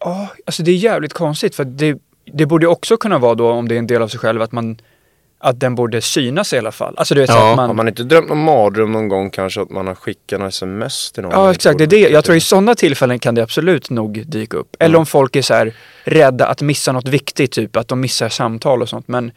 [0.00, 1.98] ja, alltså det är jävligt konstigt för det,
[2.32, 4.52] det borde också kunna vara då om det är en del av sig själv att
[4.52, 4.78] man,
[5.42, 6.94] att den borde synas i alla fall.
[6.96, 7.76] Alltså du vet Ja, att Har man...
[7.76, 11.22] man inte drömt om mardröm någon gång kanske att man har skickat några sms till
[11.22, 11.32] någon?
[11.32, 11.98] Ja exakt, det är det.
[12.08, 14.76] Jag tror i sådana tillfällen kan det absolut nog dyka upp.
[14.78, 15.72] Eller om folk är så här
[16.04, 19.08] rädda att missa något viktigt, typ att de missar samtal och sånt.
[19.08, 19.32] Men,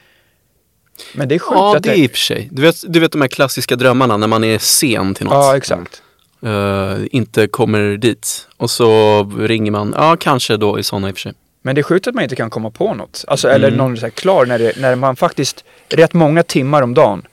[1.14, 2.50] men det är sjukt Ja, att det är i och för sig.
[2.52, 5.34] Du vet, du vet de här klassiska drömmarna när man är sen till något.
[5.34, 6.02] Ja exakt.
[6.46, 8.48] Eh, inte kommer dit.
[8.58, 11.34] Och så ringer man, ja kanske då i sådana i och för sig.
[11.66, 13.26] Men det är sjukt att man inte kan komma på något.
[13.28, 16.94] Alltså, eller någon så här klar när, det, när man faktiskt rätt många timmar om
[16.94, 17.28] dagen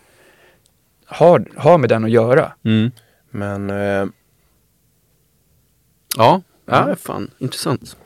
[1.07, 2.53] har, har med den att göra.
[3.31, 4.07] Men eh,
[6.17, 7.97] Ja, ja fan intressant.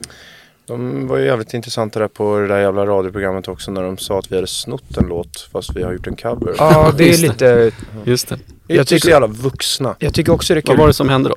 [0.67, 4.19] de var ju jävligt intressanta där på det där jävla radioprogrammet också när de sa
[4.19, 6.55] att vi hade snott en låt fast vi har gjort en cover.
[6.59, 7.73] Ja, det är lite...
[8.05, 8.39] Just det.
[8.67, 9.97] jag jag tycker så jävla vuxna.
[9.99, 10.81] Jag tycker också det är Vad kul.
[10.81, 11.37] var det som hände då?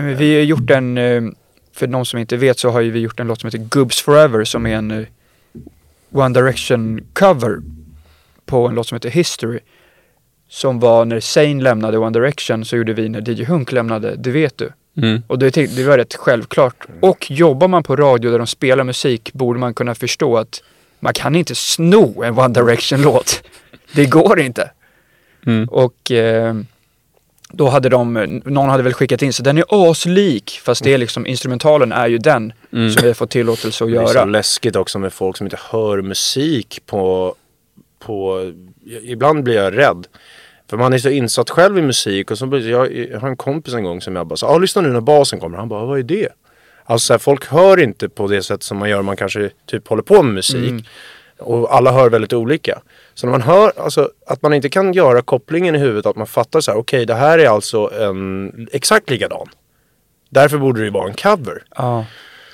[0.00, 1.22] Vi har gjort en, eh,
[1.72, 4.00] för de som inte vet så har ju vi gjort en låt som heter Gubbs
[4.00, 5.06] Forever som är en eh,
[6.12, 7.58] One Direction cover
[8.46, 9.58] på en låt som heter History.
[10.48, 14.30] Som var när Zayn lämnade One Direction så gjorde vi när DJ Hunk lämnade Det
[14.30, 14.72] vet du.
[14.96, 15.22] Mm.
[15.26, 16.86] Och det, det var rätt självklart.
[17.00, 20.62] Och jobbar man på radio där de spelar musik borde man kunna förstå att
[21.00, 23.42] man kan inte sno en One Direction-låt.
[23.92, 24.70] Det går inte.
[25.46, 25.68] Mm.
[25.68, 26.54] Och eh,
[27.52, 28.12] då hade de,
[28.44, 32.06] någon hade väl skickat in så den är aslik fast det är liksom, instrumentalen är
[32.08, 32.90] ju den Mm.
[32.90, 34.24] som vi har fått tillåtelse att Det är så göra.
[34.24, 37.34] läskigt också med folk som inte hör musik på,
[37.98, 38.52] på...
[39.02, 40.06] Ibland blir jag rädd.
[40.70, 43.36] För man är så insatt själv i musik och så blir jag, jag har en
[43.36, 45.58] kompis en gång som jag bara sa, ah, lyssna nu när basen kommer.
[45.58, 46.28] Han bara, vad är det?
[46.84, 49.88] Alltså så här, folk hör inte på det sätt som man gör man kanske typ
[49.88, 50.70] håller på med musik.
[50.70, 50.82] Mm.
[51.38, 52.80] Och alla hör väldigt olika.
[53.14, 56.26] Så när man hör, alltså att man inte kan göra kopplingen i huvudet att man
[56.26, 59.46] fattar så här, okej det här är alltså en exakt likadan.
[60.30, 61.62] Därför borde det ju vara en cover.
[61.76, 62.04] Ja.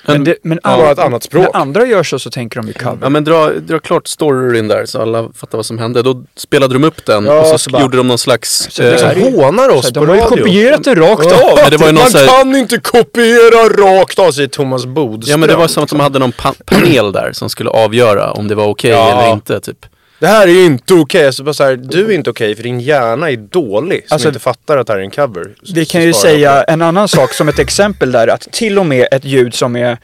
[0.07, 1.43] Men, det, men Bara alla- ett annat språk.
[1.53, 2.97] När andra gör så så tänker de ju cover.
[3.01, 6.01] Ja men dra, dra klart storyn där så alla fattar vad som hände.
[6.01, 8.67] Då spelade de upp den Ja, och så, så bara- gjorde de någon slags...
[8.71, 11.25] Så det eh, är- Liksom hånar oss Så på de har ju kopierat den rakt
[11.25, 11.55] av.
[11.55, 13.69] Men det var ju någon Man här- kan inte kopiera
[14.01, 15.31] rakt av, säger Thomas Bodström.
[15.31, 18.31] Ja men det var som att de hade någon pa panel där som skulle avgöra
[18.31, 19.11] om det var okej Ja.
[19.21, 19.85] eller inte typ.
[20.19, 21.21] Det här är ju inte okej.
[21.21, 21.31] Okay.
[21.31, 24.07] Så bara så här, du är inte okej för din hjärna är dålig.
[24.07, 25.55] Som Alltså, inte fattar att det här är en cover.
[25.73, 28.85] Vi Så kan ju säga en annan sak som ett exempel där att till och
[28.85, 29.97] med ett ljud som är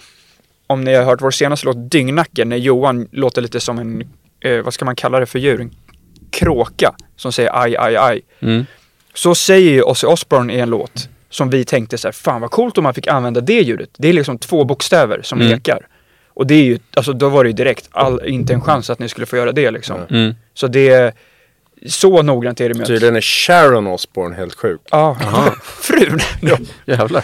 [0.67, 4.03] om ni har hört vår senaste låt Dyngnacken när Johan låter lite som en,
[4.45, 5.61] eh, vad ska man kalla det för djur?
[5.61, 5.71] En
[6.31, 8.21] kråka som säger aj, aj, aj.
[8.39, 8.65] Mm.
[9.13, 12.51] Så säger ju Ozzy Osbourne i en låt som vi tänkte så här, fan vad
[12.51, 13.89] coolt om man fick använda det ljudet.
[13.97, 15.51] Det är liksom två bokstäver som Mm.
[15.51, 15.87] lekar.
[16.35, 18.99] Och det är ju, alltså då var det ju direkt, all, inte en chans att
[18.99, 19.99] ni skulle få göra det liksom.
[20.09, 20.35] Mm.
[20.53, 21.15] Så det,
[21.87, 24.81] så noggrant är det med att, Tydligen är Sharon Osbourne helt sjuk.
[24.91, 25.17] ja,
[25.63, 26.19] frun.
[26.85, 27.23] Jävlar.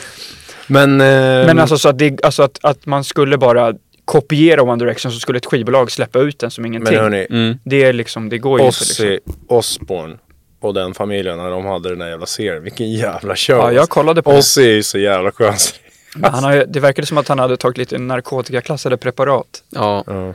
[0.67, 1.08] Men, eh,
[1.45, 3.74] Men alltså så att, det, alltså att, att man skulle bara
[4.06, 6.93] kopiera One Direction så skulle ett skivbolag släppa ut den som ingenting.
[6.93, 7.58] men hörni, Mm.
[7.63, 9.06] det är liksom, det går ju inte liksom.
[9.06, 10.17] Ozzy Osbourne
[10.62, 12.63] och den familjen när de hade den där jävla serien.
[12.63, 13.58] Vilken jävla show.
[13.58, 14.38] Ja, jag kollade på det.
[14.38, 15.54] Ozzy är ju så jävla skön.
[16.15, 19.63] Men han har, ju- det verkade som att han hade tagit lite narkotikaklassade preparat.
[19.69, 20.34] Ja, Ja.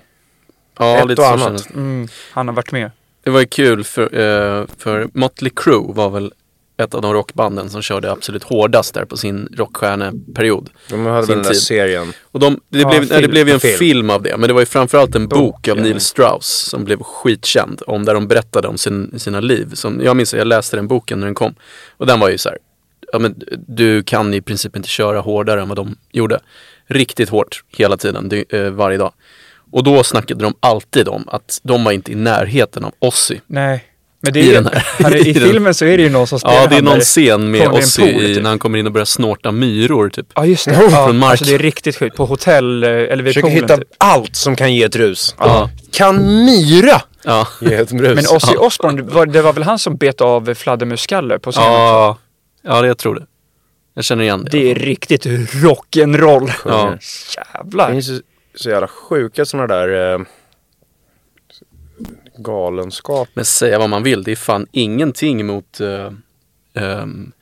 [0.78, 1.44] ja Ett lite och så annat.
[1.46, 1.74] kändes det.
[1.74, 2.90] Mm, han har varit med.
[3.24, 6.32] Det var ju kul för, eh, för Motley Crue var väl
[6.78, 10.70] ett av de rockbanden som körde absolut hårdast där på sin rockstjärneperiod.
[10.90, 11.62] De hade Sin väl den där tid.
[11.62, 12.12] serien.
[12.22, 13.30] Och de, det, Ja, blev, nej, det film.
[13.30, 13.78] blev ju en Film.
[13.78, 14.10] film.
[14.10, 15.82] av det, men det var ju framförallt en bok, Bok, av ja.
[15.82, 17.82] Neil Strauss som blev skitkänd.
[17.86, 19.70] Om där de berättade om sin, sina liv.
[19.74, 21.54] Som, jag minns att jag läste den boken när den kom.
[21.96, 22.58] Och den var ju så här,
[23.12, 23.34] ja men
[23.68, 26.40] du kan i princip inte köra hårdare än vad de gjorde.
[26.88, 29.12] Riktigt hårt hela tiden, eh, varje dag.
[29.72, 33.38] Och då snackade de alltid om att de var inte i närheten av Ozzy.
[33.46, 33.84] Nej.
[34.20, 36.38] Men det I är, den här- i I filmen så är det ju någon som
[36.38, 37.00] spelar Ja, det är någon där.
[37.00, 38.42] scen med kommer i i, typ.
[38.42, 40.26] när han kommer in och börjar snorta myror typ.
[40.34, 40.74] Ja just det.
[40.76, 41.30] Från Ja, mark.
[41.30, 42.16] alltså det är riktigt sjukt.
[42.16, 43.88] På hotell eh, eller vid Försöker poolen hitta typ.
[43.98, 45.34] allt som kan ge ett rus.
[45.38, 45.70] Ja.
[45.92, 47.48] Kan myra Ja.
[47.60, 48.14] ge ett rus?
[48.14, 51.72] Men Ozzy Osbourne, var, det var väl han som bet av fladdermusskalle på scenen?
[51.72, 52.18] Ja,
[52.66, 53.26] ja det jag tror det.
[53.94, 54.50] Jag känner igen det.
[54.50, 56.50] Det är riktigt rock'n'roll.
[56.64, 56.90] Ja.
[56.90, 56.98] Det
[57.54, 57.92] Jävlar.
[57.92, 58.22] finns ju
[58.54, 60.20] så jävla sjuka sådana där eh,
[62.38, 63.28] galenskap.
[63.34, 66.10] Men säga vad man vill, det är fan ingenting mot eh,
[66.74, 67.32] ehm,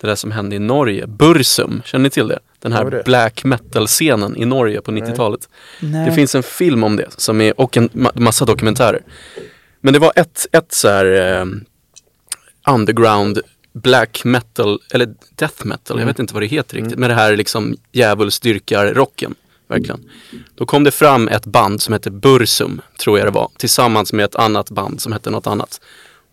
[0.00, 1.06] det där som hände i Norge.
[1.06, 2.38] Bursum, känner ni till det?
[2.58, 3.02] Den här det?
[3.04, 5.48] black metal-scenen i Norge på 90-talet.
[5.80, 6.06] Nej.
[6.08, 9.02] Det finns en film om det som är, och en ma- massa dokumentärer.
[9.80, 11.64] Men det var ett, ett så här ehm,
[12.68, 13.40] underground
[13.74, 16.98] black metal, eller death metal, jag vet inte vad det heter riktigt.
[16.98, 19.34] Men det här liksom djävulsdyrkar-rocken.
[19.68, 20.00] Verkligen.
[20.54, 24.24] Då kom det fram ett band som hette Bursum, tror jag det var, tillsammans med
[24.24, 25.80] ett annat band som hette något annat.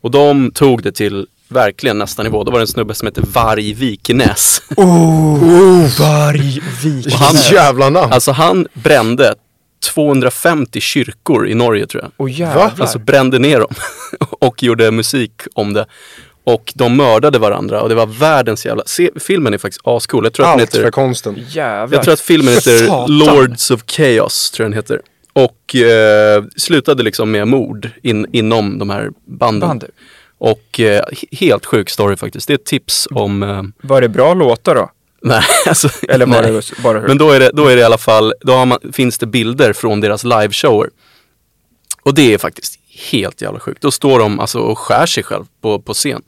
[0.02, 2.44] Och de tog det till verkligen nästa nivå.
[2.44, 4.62] Då var det en snubbe som hette Varg Vikenäs.
[4.78, 7.14] Oh, Vargvik.
[7.14, 8.14] han- jävla namn.
[8.14, 9.36] Alltså han brände
[9.94, 12.12] 250 kyrkor i Norge tror jag.
[12.18, 12.74] Och jävlar.
[12.80, 13.74] Alltså brände ner dem
[14.30, 15.86] och gjorde musik om det.
[16.44, 18.84] Och de mördade varandra och det var världens jävla...
[18.86, 20.24] Se, filmen är faktiskt ascool.
[20.24, 20.84] Jag tror att den Allt heter...
[20.84, 21.36] för konsten.
[21.50, 21.98] jävlar.
[21.98, 23.18] Jag tror att filmen heter Satan.
[23.18, 25.02] Lords of Chaos, tror jag den heter.
[25.34, 29.70] Och eh, slutade liksom med mord in, inom de här banden.
[29.70, 29.86] Band.
[30.38, 32.48] Och eh, he- helt sjuk story faktiskt.
[32.48, 33.44] Det är ett tips om...
[33.44, 34.92] Eh, Var det bra låtar då?
[35.24, 36.52] nej, alltså, Eller var nej.
[36.52, 37.08] det bara hur?
[37.08, 39.26] Men då är det, då är det i alla fall, då har man, finns det
[39.26, 40.90] bilder från deras liveshower.
[42.04, 42.80] Och det är faktiskt
[43.12, 43.82] helt jävla sjukt.
[43.82, 46.22] Då står de alltså och skär sig själv på, på scen.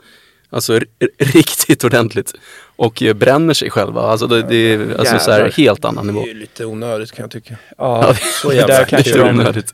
[0.50, 0.80] Alltså
[1.18, 2.34] riktigt ordentligt.
[2.76, 4.02] Och eh, bränner sig själva.
[4.02, 6.26] Alltså det, det är alltså så här, helt annan Det nivå.
[6.26, 7.56] är ju lite onödigt kan jag tycka.
[7.78, 9.74] ja, så det jävla där kanske Lite onödigt.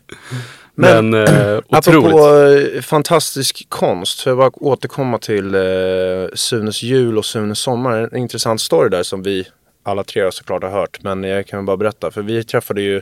[0.76, 1.78] Men, Men, eh, otroligt.
[1.78, 2.36] Apropå
[2.76, 5.62] eh, fantastisk konst, för jag bara återkomma till eh,
[6.34, 7.98] Sunes jul och Sunes sommar.
[7.98, 9.48] En intressant story där som vi
[9.84, 10.98] alla tre såklart har hört.
[11.02, 12.12] Men jag kan bara berätta.
[12.12, 13.02] För vi träffade ju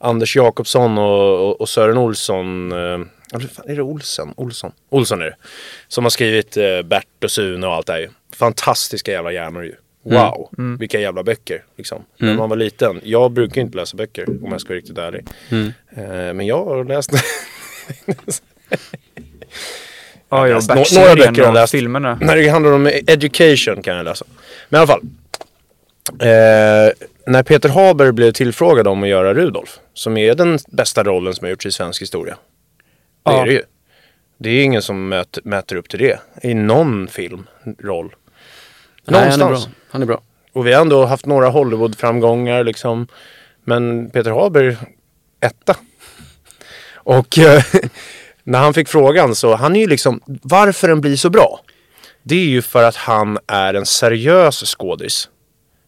[0.00, 2.72] Anders Jakobsson och, och, och Sören Olsson.
[2.72, 2.98] Eh,
[3.34, 4.32] eller fan, är det Olsen?
[4.36, 4.72] Olsson?
[4.88, 5.36] Olsson är det.
[5.88, 8.08] Som har skrivit eh, Bert och Sune och allt det här ju.
[8.36, 9.74] Fantastiska jävla hjärnor ju.
[10.02, 11.64] Wow, vilka jävla böcker.
[11.76, 12.04] Liksom.
[12.18, 13.00] När man var liten.
[13.04, 15.24] Jag brukar inte läsa böcker om jag ska vara riktigt ärlig.
[15.96, 17.10] Eh, men jag har läst
[20.28, 21.70] Ja, ja, läst några böcker har jag läst.
[21.70, 22.18] filmerna.
[22.20, 24.24] När det handlar om education kan jag läsa.
[24.68, 25.00] Men i alla fall.
[26.20, 26.92] Eh,
[27.26, 29.78] när Peter Haber blev tillfrågad om att göra Rudolf.
[29.94, 32.36] Som är den bästa rollen som har gjorts i svensk historia.
[33.26, 33.42] Det Ja.
[33.42, 33.62] är det ju.
[34.38, 36.20] Det är ingen som möter, mäter upp till det.
[36.42, 37.46] I någon film,
[37.78, 38.14] roll.
[39.04, 39.46] Nej, han är bra.
[39.46, 39.74] Någonstans.
[39.90, 40.20] Han är bra.
[40.52, 43.06] Och vi har ändå haft några Hollywood-framgångar liksom.
[43.64, 44.76] Men Peter Haber,
[45.40, 45.76] etta.
[46.94, 47.62] Och eh,
[48.44, 51.60] när han fick frågan så, han är ju liksom, varför den blir så bra?
[52.22, 55.28] Det är ju för att han är en seriös skådis.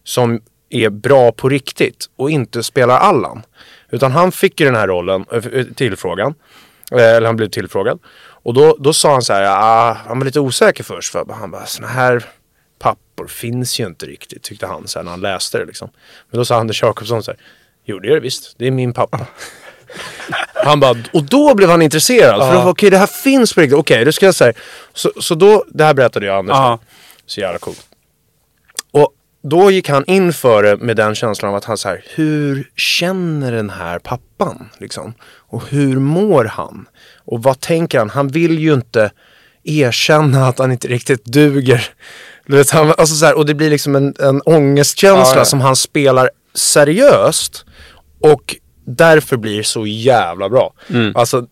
[0.03, 3.41] Som är bra på riktigt och inte spelar Allan.
[3.89, 6.33] Utan han fick ju den här rollen, äh, tillfrågan.
[6.91, 7.99] Eh, Eller han blev tillfrågad.
[8.43, 11.11] Och då, då sa han så här, ah, han var lite osäker först.
[11.11, 12.25] För han bara, såna här
[12.79, 15.89] pappor finns ju inte riktigt, tyckte han så här, när han läste det liksom.
[16.29, 17.39] Men då sa Anders Jakobsson så här,
[17.85, 19.19] jo det gör det visst, det är min pappa.
[20.55, 22.41] Han bara, och då blev han intresserad.
[22.41, 23.77] För då var okej det här finns på riktigt.
[23.79, 24.53] Okej, då ska jag säga.
[24.93, 26.53] Så, så då, det här berättade jag Anders.
[26.55, 26.79] Ja.
[27.25, 27.88] Så jävla coolt.
[29.49, 32.69] Då gick han in för det med den känslan av att han så här, hur
[32.75, 34.69] känner den här pappan?
[34.77, 35.13] Liksom?
[35.21, 36.87] Och hur mår han?
[37.17, 38.09] Och vad tänker han?
[38.09, 39.11] Han vill ju inte
[39.63, 41.87] erkänna att han inte riktigt duger.
[42.45, 45.45] Du vet, han, alltså så här, och det blir liksom en, en ångestkänsla Ja, ja.
[45.45, 47.65] som han spelar seriöst.
[48.19, 50.73] Och därför blir så jävla bra.
[51.15, 51.47] Alltså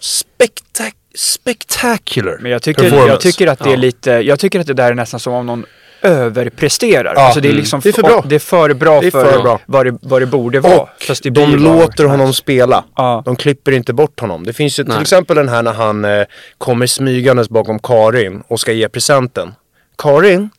[0.00, 4.74] spektak spectacular Men jag tycker, jag tycker att det är lite, jag tycker att det
[4.74, 5.66] där är nästan som om någon
[6.04, 7.14] överpresterar.
[7.16, 7.60] Ja, alltså det är mm.
[7.60, 8.24] liksom Det är för bra.
[8.28, 9.60] det är för bra Det är för, för bra.
[9.66, 10.80] Vad, det, vad det borde vara.
[10.80, 12.84] Och Fast det de låter honom spela.
[12.96, 13.22] Ja.
[13.24, 14.44] De klipper inte bort honom.
[14.44, 15.02] Det finns ju till Nej.
[15.02, 16.24] exempel den här när han eh,
[16.58, 19.54] kommer smygandes bakom Karin och ska ge presenten.
[19.98, 20.50] Karin,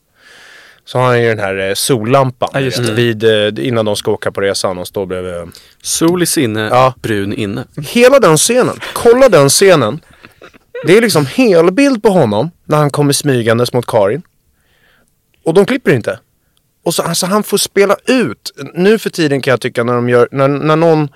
[0.86, 4.32] så har han ju den här eh, sollampan Ja, vid, eh, innan de ska åka
[4.32, 5.52] på resan och står bredvid.
[5.82, 6.94] Sol i sinne, Ja.
[7.02, 7.64] brun inne.
[7.90, 10.00] Hela den scenen, kolla den scenen.
[10.86, 14.22] Det är liksom helbild på honom när han kommer smygandes mot Karin.
[15.46, 16.20] Och de klipper inte.
[16.84, 18.52] Och så alltså, han får spela ut.
[18.74, 21.10] Nu för tiden kan jag tycka när de gör, när, när någon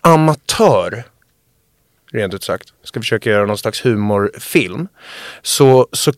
[0.00, 1.04] amatör,
[2.12, 4.88] rent ut sagt, ska försöka göra någon slags humorfilm.
[5.42, 6.12] Så, så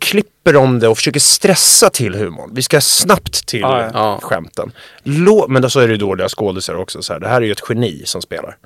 [0.44, 2.50] klipper de det och försöker stressa till humorn.
[2.55, 4.18] Vi ska snabbt till Ja, ja.
[4.22, 4.72] Skämten.
[5.05, 7.03] Lå- men då så är det ju dåliga skådisar också.
[7.03, 7.20] Så här.
[7.20, 8.57] Det här är ju ett geni som spelar.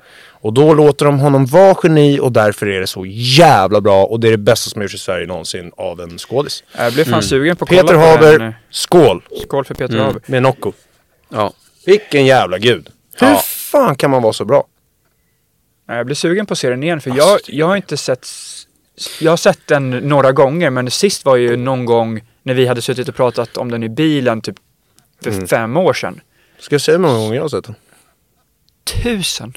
[0.41, 4.05] Och då låter de honom vara geni och därför är det så jävla bra.
[4.05, 6.63] Och det är det bästa som har gjorts i Sverige någonsin av en skådis.
[6.77, 8.41] Jag blev fan sugen på att kolla Peter på den.
[8.41, 9.23] Haber, skål!
[9.43, 10.21] Skål för Peter Haber.
[10.25, 10.71] Med Nocco.
[11.29, 11.53] Ja.
[11.85, 12.89] Vilken jävla gud.
[13.19, 13.35] Hur Ja.
[13.45, 14.63] fan kan man vara så bra?
[15.87, 18.27] Nej, Jag blir sugen på att se den igen för jag, jag har inte sett
[19.19, 22.81] Jag har sett den några gånger men sist var ju någon gång när vi hade
[22.81, 24.55] suttit och pratat om den i bilen typ
[25.23, 25.47] för Mm.
[25.47, 26.21] fem år sedan.
[26.59, 27.75] Ska jag säga hur många gånger jag har sett den?
[29.03, 29.53] Tusen!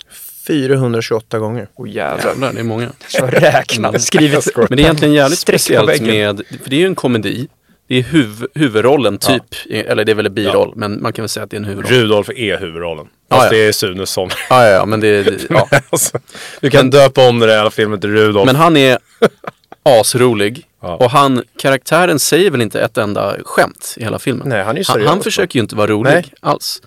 [0.47, 1.69] 428 gånger.
[1.75, 2.31] Åh jävlar.
[2.31, 2.93] Jävlar, det är många.
[3.09, 6.95] Så räknat, skrivit Men det är egentligen jävligt speciellt med, för det är ju en
[6.95, 7.49] komedi.
[7.87, 11.29] Det är huv, huvudrollen typ, eller det är väl en biroll, men man kan väl
[11.29, 11.93] säga att det är en huvudroll.
[11.93, 13.07] Rudolf är huvudrollen.
[13.31, 13.59] Ja, Fast ja.
[13.59, 14.31] det är Sunes son.
[14.51, 15.69] Ja, ja, ja, men det, det- ja.
[15.91, 16.19] alltså,
[16.61, 18.47] du kan döpa om den här filmen till Rudolf.
[18.47, 18.99] Men han är
[19.83, 20.65] asrolig.
[20.83, 20.97] Ja.
[20.97, 24.49] Och han, karaktären säger väl inte ett enda skämt i hela filmen.
[24.49, 25.09] Nej, han är ju han, seriös.
[25.11, 26.33] han försöker ju inte vara rolig Nej.
[26.41, 26.83] alls.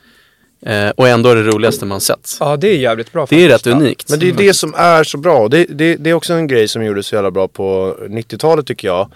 [0.66, 2.38] Eh, och ändå är det roligaste man sett.
[2.40, 4.10] Ja det är jävligt bra Det är rätt unikt.
[4.10, 5.48] Men det är det som är så bra.
[5.48, 8.88] Det, det, det är också en grej som gjordes så jävla bra på 90-talet tycker
[8.88, 9.12] jag.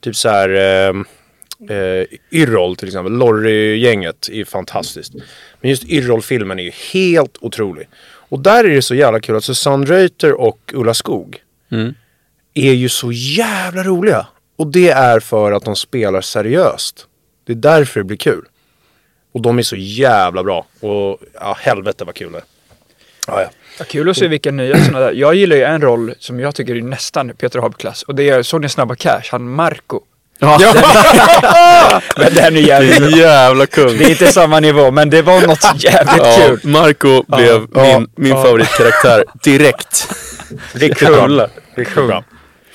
[0.00, 0.48] Typ så här
[0.88, 0.92] eh,
[1.70, 3.12] eh, Yrrol till exempel.
[3.12, 5.12] Lorry-gänget är fantastiskt.
[5.60, 7.88] Men just Yrrol-filmen är ju helt otrolig.
[8.28, 11.40] Och där är det så jävla kul att Susanne Reuter och Ulla Skog
[11.70, 11.94] Mm.
[12.54, 14.26] är ju så jävla roliga.
[14.56, 17.06] Och det är för att de spelar seriöst.
[17.46, 18.44] Det är därför det blir kul.
[19.32, 20.66] Och de är så jävla bra.
[20.80, 22.44] Och ja, helvete vad kul det är.
[23.26, 23.48] Ja, ja.
[23.78, 25.12] Ja, kul att se vilka nya sådana där.
[25.12, 28.02] Jag gillar ju en roll som jag tycker är nästan Peter Haber-klass.
[28.02, 30.00] Och det är Sonja Snabba Cash, han Marco.
[30.60, 30.72] Ja,
[32.16, 33.98] Men den är jävligt jävla kung.
[33.98, 36.60] Det är inte samma nivå, men det var något jävligt Ja, kul.
[36.62, 37.82] Marco blev Ja.
[37.82, 38.42] min, min Ja.
[38.42, 40.08] favoritkaraktär direkt.
[40.72, 41.46] Riktigt bra.
[41.76, 42.24] Riktigt bra.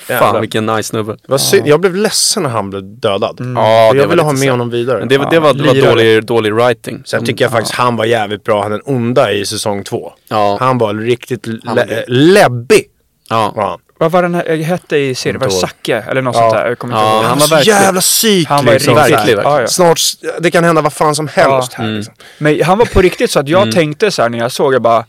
[0.08, 1.16] Fan vilken nice snubbe.
[1.28, 1.62] Det.
[1.64, 3.36] Jag blev ledsen när han blev dödad.
[3.38, 4.50] Ja, För det jag ville ha med så.
[4.50, 4.98] honom vidare.
[4.98, 7.02] Men det, var- det var, det var dålig, dålig writing.
[7.04, 10.12] Sen tycker jag faktiskt han var jävligt bra, han den onda i säsong två.
[10.28, 10.56] Ja.
[10.60, 12.84] Han var riktigt Han le- läbbig.
[13.28, 13.78] Ja.
[14.00, 15.40] Vad var den här, hette i serien?
[15.40, 15.52] Var det.
[15.52, 16.04] Zacke?
[16.08, 16.40] Eller något Ja.
[16.40, 16.68] sånt där?
[16.68, 17.24] Jag kommer inte Ja, ihåg.
[17.24, 18.94] han var så verkligen- jävla psyk Han var liksom.
[18.96, 19.42] riktigt- här.
[19.42, 19.66] ja, ja.
[19.66, 20.00] Snart,
[20.40, 21.96] det kan hända vad fan som helst här Mm.
[21.96, 22.14] liksom.
[22.38, 24.82] Men han var på riktigt så att jag tänkte så här när jag såg, jag
[24.82, 25.04] bara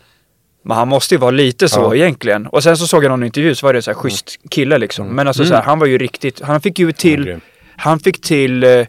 [0.66, 1.96] men han måste ju vara lite så Ja.
[1.96, 2.48] egentligen.
[2.48, 5.08] Och sen så såg jag någon intervju så var det så här schysst kille liksom.
[5.08, 7.40] Men alltså så här, han var ju riktigt, han fick ju till,
[7.78, 8.86] han fick till eh,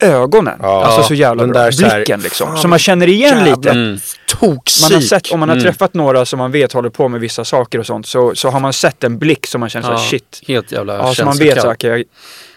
[0.00, 0.58] ögonen.
[0.62, 0.84] Ja.
[0.84, 1.62] Alltså så jävla Den bra.
[1.62, 2.46] där så här, Blicken liksom.
[2.48, 3.70] fan, Så man känner igen lite.
[3.70, 3.98] Mm.
[4.28, 4.82] Toksik.
[4.90, 7.44] Man har sett, om man har träffat några som man vet håller på med vissa
[7.44, 10.08] saker och sånt så, så har man sett en blick som man känner Ja, såhär
[10.08, 10.40] shit.
[10.48, 11.62] Helt jävla Ja, så man vet känslokall.
[11.62, 12.04] så okej, jag-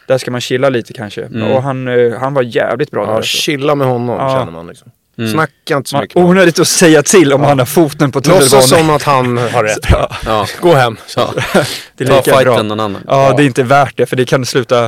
[0.08, 1.23] där ska man chilla lite kanske.
[1.54, 3.12] Och han, eh, han var jävligt bra där.
[3.12, 3.38] Ja, alltså.
[3.38, 4.30] chilla med honom Ja.
[4.39, 4.91] känner man liksom.
[5.27, 8.49] Snacka inte så Man, mycket onödigt att säga till om han har foten på Låtsas
[8.69, 8.86] tunnelbanan.
[8.86, 9.88] som att han har rätt.
[10.25, 10.45] Ja.
[10.62, 10.97] Gå hem.
[11.15, 11.34] Ja.
[11.95, 12.63] Det är Ta lika bra.
[12.63, 13.01] någon annan.
[13.08, 14.82] Ja, det är inte värt det för det kan sluta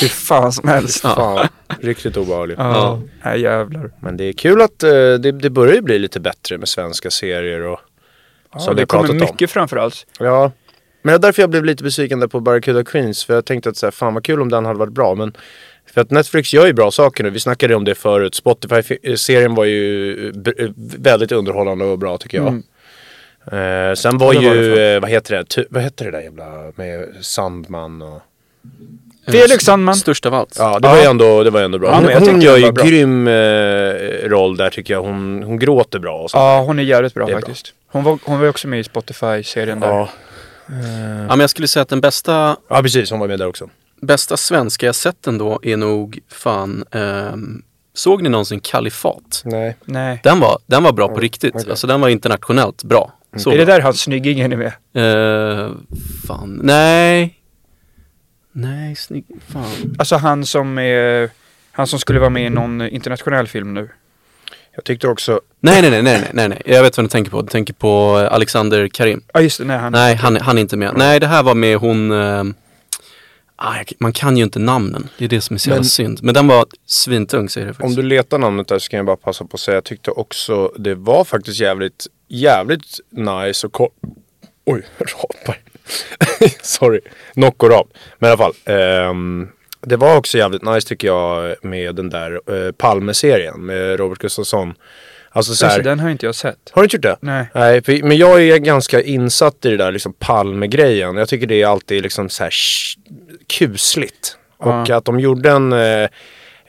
[0.00, 1.00] hur fan som helst.
[1.04, 1.48] Ja, Fan,
[1.80, 2.58] riktigt obehagligt.
[2.58, 3.00] ja.
[3.22, 3.90] Nej, jävlar.
[4.00, 7.10] Men det är kul att eh, det, det börjar ju bli lite bättre med svenska
[7.10, 7.80] serier och
[8.52, 9.28] Ja, som vi det kommer pratat om.
[9.32, 10.06] mycket framförallt.
[10.18, 10.52] Ja.
[11.02, 13.24] Men det är därför jag blev lite besviken där på Barracuda Queens.
[13.24, 15.14] För jag tänkte att så här, fan vad kul om den hade varit bra.
[15.14, 15.32] Men
[15.94, 17.30] för att Netflix gör ju bra saker nu.
[17.30, 18.34] Vi snackade om det förut.
[18.34, 20.52] Spotify-serien var ju b-
[20.98, 22.46] väldigt underhållande och bra tycker jag.
[23.52, 25.44] Eh, sen var Ja, var ju, eh, vad heter det?
[25.44, 28.22] Ty- vad heter det där jävla med Sandman och...
[29.32, 29.96] Felix Sandman.
[29.96, 30.56] Störst av allt.
[30.58, 30.94] Ja, det Ja.
[30.94, 31.88] var ju ändå, det var ändå bra.
[31.90, 32.84] Ja, Hon, jag hon gör ju bra.
[32.84, 33.32] grym eh,
[34.28, 35.02] roll där tycker jag.
[35.02, 36.36] Hon, hon gråter bra och så.
[36.38, 37.40] Ja, hon är jävligt bra är bra.
[37.40, 37.74] faktiskt.
[37.90, 39.88] Hon var, hon var ju också med i Spotify-serien där.
[39.88, 40.08] Ja.
[40.68, 43.10] Ja, men jag skulle säga att den bästa, ja, precis.
[43.10, 43.68] Hon var med där också.
[44.00, 47.62] Bästa svenska jag sett ändå är nog fan, ehm,
[47.94, 49.42] såg ni någonsin Kalifat?
[49.44, 49.76] Nej.
[49.84, 50.20] Nej.
[50.24, 51.54] Den var, den var bra på riktigt.
[51.54, 51.70] okej.
[51.70, 53.12] Alltså den var internationellt bra.
[53.36, 54.72] Så är det där han snyggingen är med?
[54.94, 55.70] Eh,
[56.26, 57.34] fan, nej.
[58.52, 59.24] Nej, snygg.
[59.48, 59.96] Fan.
[59.98, 61.30] Alltså han som är...
[61.72, 63.88] Han som skulle vara med i någon internationell film nu.
[64.74, 65.40] Jag tyckte också...
[65.60, 66.62] Nej, nej, nej, nej, nej, nej.
[66.64, 67.42] Jag vet vad du tänker på.
[67.42, 69.22] Du tänker på Alexander Karim.
[69.32, 69.92] Ja just det, nej han...
[69.92, 70.92] Nej, han, han är inte med.
[70.96, 72.10] Nej, det här var med hon...
[72.10, 72.54] ehm,
[73.58, 75.08] ah, man kan ju inte namnen.
[75.18, 76.18] Det är det som är så jävla Men- synd.
[76.22, 77.96] Men den var svintung säger det Om faktiskt.
[77.96, 79.74] du letar namnet där så kan jag bara passa på att säga.
[79.74, 83.90] Jag tyckte också det var faktiskt jävligt, jävligt nice och ko-
[84.66, 85.58] Oj, rapar.
[86.62, 87.00] Sorry.
[87.32, 87.88] Knock och rap.
[88.18, 88.54] Men i alla fall.
[88.64, 89.48] ehm,
[89.80, 94.74] det var också jävligt nice tycker jag med den där uh, Palme-serien med Robert Gustafsson.
[95.30, 96.58] Alltså så Just här, den har inte jag sett.
[96.72, 97.16] Har du inte gjort det?
[97.20, 97.46] Nej.
[97.54, 101.16] Nej, för, men jag är ganska insatt i det där liksom Palme-grejen.
[101.16, 102.96] Jag tycker det är alltid liksom så här sh-
[103.58, 104.36] kusligt.
[104.58, 104.96] Och Ja.
[104.96, 105.72] att de gjorde en...
[105.72, 106.08] Eh,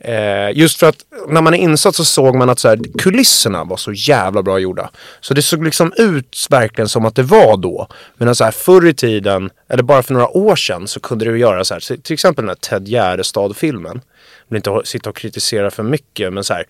[0.01, 0.95] eh, just för att
[1.27, 4.59] när man är insatt så såg man att så här, kulisserna var så jävla bra
[4.59, 4.89] gjorda.
[5.21, 7.87] Så det såg liksom ut verkligen som att det var då.
[8.17, 11.39] Men så här, förr i tiden, eller bara för några år sedan, så kunde du
[11.39, 11.79] göra så här.
[11.81, 14.01] Så, till exempel den här Ted Gärdestad-filmen.
[14.47, 16.65] Jag vill inte sitta och kritisera för mycket, men så här.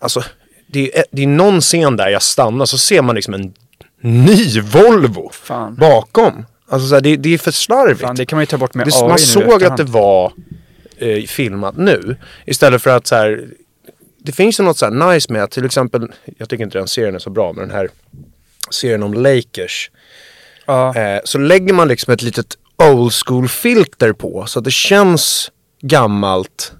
[0.00, 0.22] Alltså,
[0.66, 3.54] det är, det är någon scen där jag stannar så ser man liksom en
[4.00, 5.74] ny Volvo Fan.
[5.74, 6.46] bakom.
[6.68, 8.00] Alltså så här, det, det är för slarvigt.
[8.00, 10.32] Fan, det kan man ju ta bort med Det, AI man såg att det var
[10.98, 12.16] eh, filmat nu.
[12.46, 13.48] Istället för att så här.
[14.18, 16.12] Det finns ju något så här nice med att till exempel.
[16.38, 17.52] Jag tycker inte den serien är så bra.
[17.52, 17.88] Men den här
[18.70, 19.90] serien om Lakers.
[20.66, 20.96] Ja.
[20.96, 22.56] Eh, så lägger man liksom ett litet
[22.92, 24.44] old school filter på.
[24.46, 25.50] Så att det känns
[25.80, 26.72] gammalt.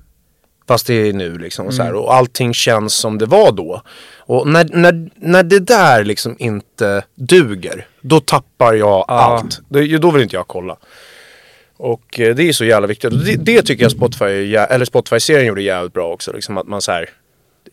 [0.68, 1.66] Fast det är nu liksom.
[1.66, 2.00] Och, så här, Mm.
[2.02, 3.82] och allting känns som det var då.
[4.18, 7.86] Och när, när, när det där liksom inte duger.
[8.00, 9.60] Då tappar jag allt.
[9.68, 10.76] Då, då vill inte jag kolla.
[11.78, 13.12] Och eh, det är så jävla viktigt.
[13.12, 16.32] Och Det, det tycker jag Spotify, eller Spotify-serien gjorde jävligt bra också.
[16.32, 17.08] Liksom att man så här,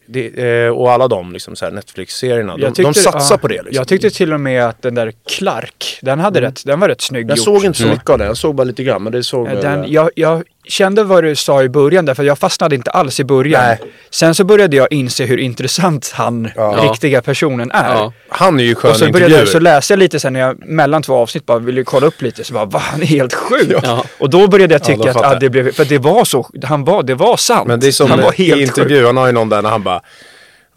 [0.05, 2.57] det, eh, och alla de liksom Netflix-serierna.
[2.57, 3.71] De, de satsar ja, på det liksom.
[3.75, 7.01] Jag tyckte till och med att den där Clark, den, hade rätt, den var rätt
[7.01, 7.45] snygg jag gjort.
[7.45, 8.27] såg inte så mycket av den.
[8.27, 9.03] Jag såg bara lite grann.
[9.03, 12.75] Men det såg Den, jag, jag kände vad du sa i början därför jag fastnade
[12.75, 13.63] inte alls i början.
[13.63, 13.79] Nej.
[14.09, 16.89] Sen så började jag inse hur intressant han, Ja.
[16.91, 17.93] riktiga personen är.
[17.93, 18.13] Ja.
[18.29, 20.65] Han är ju skön Och så började jag, så läste jag lite sen när jag
[20.67, 23.77] mellan två avsnitt bara ville kolla upp lite så bara va han är helt sjuk.
[23.83, 24.05] Ja.
[24.19, 26.83] Och då började jag Ja, tycka att ah, det blev, för det var så, han
[26.83, 27.67] var, det var sant.
[27.67, 29.69] Men det är som han var i helt intervju, han har ju någon där när
[29.69, 30.01] han bara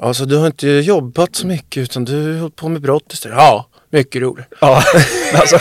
[0.02, 3.36] Alltså du har inte jobbat så mycket utan du har hållit på med brott istället.
[3.38, 4.46] Ja, mycket roligt.
[4.60, 4.82] Ja,
[5.34, 5.58] alltså,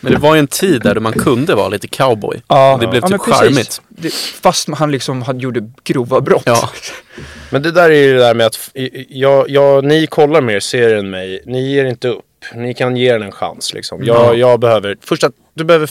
[0.00, 2.42] Men det var ju en tid där man kunde vara lite cowboy.
[2.48, 3.82] ja, Och det blev ja, typ charmigt.
[3.88, 6.42] Det, fast han liksom hade, gjorde grova brott.
[6.46, 6.70] Ja.
[7.50, 8.70] Men det där är ju det där med att
[9.08, 11.42] jag, jag, ni kollar mer serier än mig.
[11.46, 12.24] Ni ger inte upp.
[12.54, 14.04] Ni kan ge den en chans liksom.
[14.04, 15.90] Jag, jag behöver, första, du behöver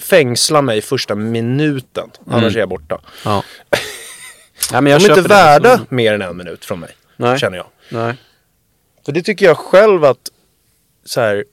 [0.00, 2.10] fängsla mig första minuten.
[2.30, 3.00] Annars är jag borta.
[3.24, 3.44] ja.
[4.72, 5.34] ja men jag De är köper inte det.
[5.34, 6.90] värda Så- mer än en minut från mig.
[7.16, 7.38] Nej.
[7.38, 7.66] Känner jag.
[7.88, 8.14] Nej.
[9.04, 10.18] För det tycker jag själv att
[11.04, 11.44] så här,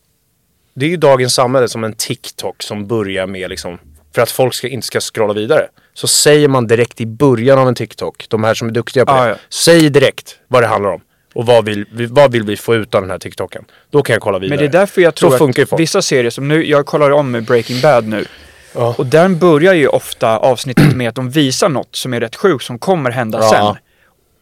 [0.73, 3.79] det är ju dagens samhälle som en TikTok som börjar med liksom,
[4.15, 5.67] för att folk ska, inte ska scrolla vidare.
[5.93, 9.11] Så säger man direkt i början av en TikTok, de här som är duktiga på
[9.11, 9.29] Ah, det.
[9.29, 9.35] ja.
[9.49, 11.01] Säg direkt vad det handlar om.
[11.33, 13.65] Och vad vill, vi- vad vill vi få ut av den här TikToken?
[13.91, 14.57] Då kan jag kolla vidare.
[14.61, 15.79] Men det är därför jag tror att folk.
[15.79, 18.25] vissa serier som nu, jag kollar om med Breaking Bad nu.
[18.75, 18.95] Ja.
[18.97, 22.65] Och där börjar ju ofta avsnittet med att de visar något som är rätt sjukt
[22.65, 23.49] som kommer hända Ja.
[23.49, 23.75] sen.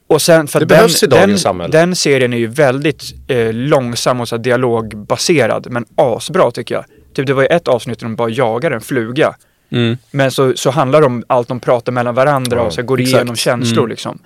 [0.07, 1.71] Och sen för Det den, behövs i dagens den, samhälle.
[1.71, 5.67] den serien är ju väldigt eh, långsam och så dialogbaserad.
[5.71, 6.85] Men asbra tycker jag.
[7.15, 9.35] Typ det var ju ett avsnitt där de bara jagar en fluga.
[9.71, 9.97] Mm.
[10.11, 12.99] Men så, så handlar det om allt de pratar mellan varandra Ja, och så går
[13.01, 13.15] exakt.
[13.15, 13.89] igenom känslor Mm.
[13.89, 14.19] liksom.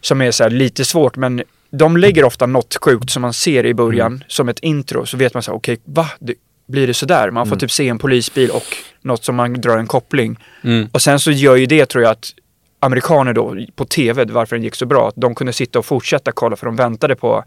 [0.00, 3.66] Som är så här lite svårt men de lägger ofta något sjukt som man ser
[3.66, 4.22] i början Mm.
[4.28, 5.06] som ett intro.
[5.06, 6.06] Så vet man så här, okej, va?
[6.18, 6.34] Det,
[6.68, 7.30] blir det sådär?
[7.30, 7.58] Man får Mm.
[7.60, 10.36] typ se en polisbil och något som man drar en koppling.
[10.64, 10.88] Mm.
[10.92, 12.32] Och sen så gör ju det tror jag att
[12.80, 16.32] amerikaner då på tv, varför den gick så bra, att de kunde sitta och fortsätta
[16.32, 17.44] kolla för de väntade på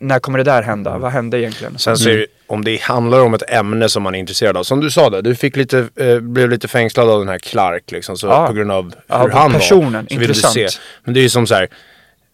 [0.00, 0.98] när kommer det där hända?
[0.98, 1.78] Vad hände egentligen?
[1.78, 4.62] Sen så är det, om det handlar om ett ämne som man är intresserad av.
[4.62, 7.90] Som du sa där, du fick lite, eh, blev lite fängslad av den här Clark
[7.90, 8.16] liksom.
[8.16, 8.46] Så Ja.
[8.46, 10.12] på grund av Ja, hur han personen, var.
[10.12, 10.80] Intressant.
[11.04, 11.68] Men det är ju som så här.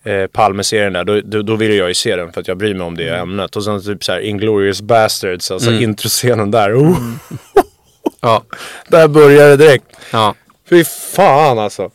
[0.05, 2.75] Eh, Palme-serien där, då, då, då vill jag ju se den för att jag bryr
[2.75, 3.21] mig om det Mm.
[3.21, 3.57] ämnet.
[3.57, 5.83] Och sen typ så här Inglourious Bastards, alltså Mm.
[5.83, 6.75] introscenen där.
[6.77, 7.19] Oh, Mm.
[8.21, 8.43] Ja.
[8.89, 9.85] Där börjar det direkt.
[10.13, 10.35] Ja.
[10.71, 11.91] Fy fan alltså.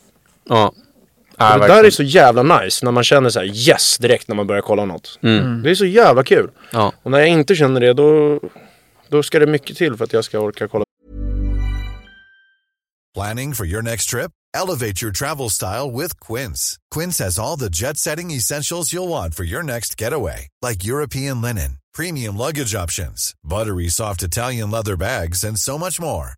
[0.48, 0.66] Ja.
[0.66, 0.74] Och
[1.38, 1.68] det verkligen.
[1.68, 4.62] där är så jävla nice när man känner så här yes direkt när man börjar
[4.62, 5.18] kolla något.
[5.22, 5.62] Mm.
[5.62, 6.50] Det är så jävla kul.
[6.72, 6.92] Ja.
[7.02, 8.40] Och när jag inte känner det då,
[9.08, 10.84] då ska det mycket till för att jag ska orka kolla
[13.14, 14.30] Planning for your next trip?
[14.54, 16.78] Elevate your travel style with Quince.
[16.94, 21.42] Quince has all the jet setting essentials you'll want for your next getaway, like European
[21.42, 26.37] linen, premium luggage options, buttery soft Italian leather bags, and so much more.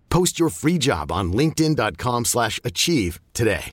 [0.11, 3.69] Post your free job on linkedin.com/achieve slash achieve today.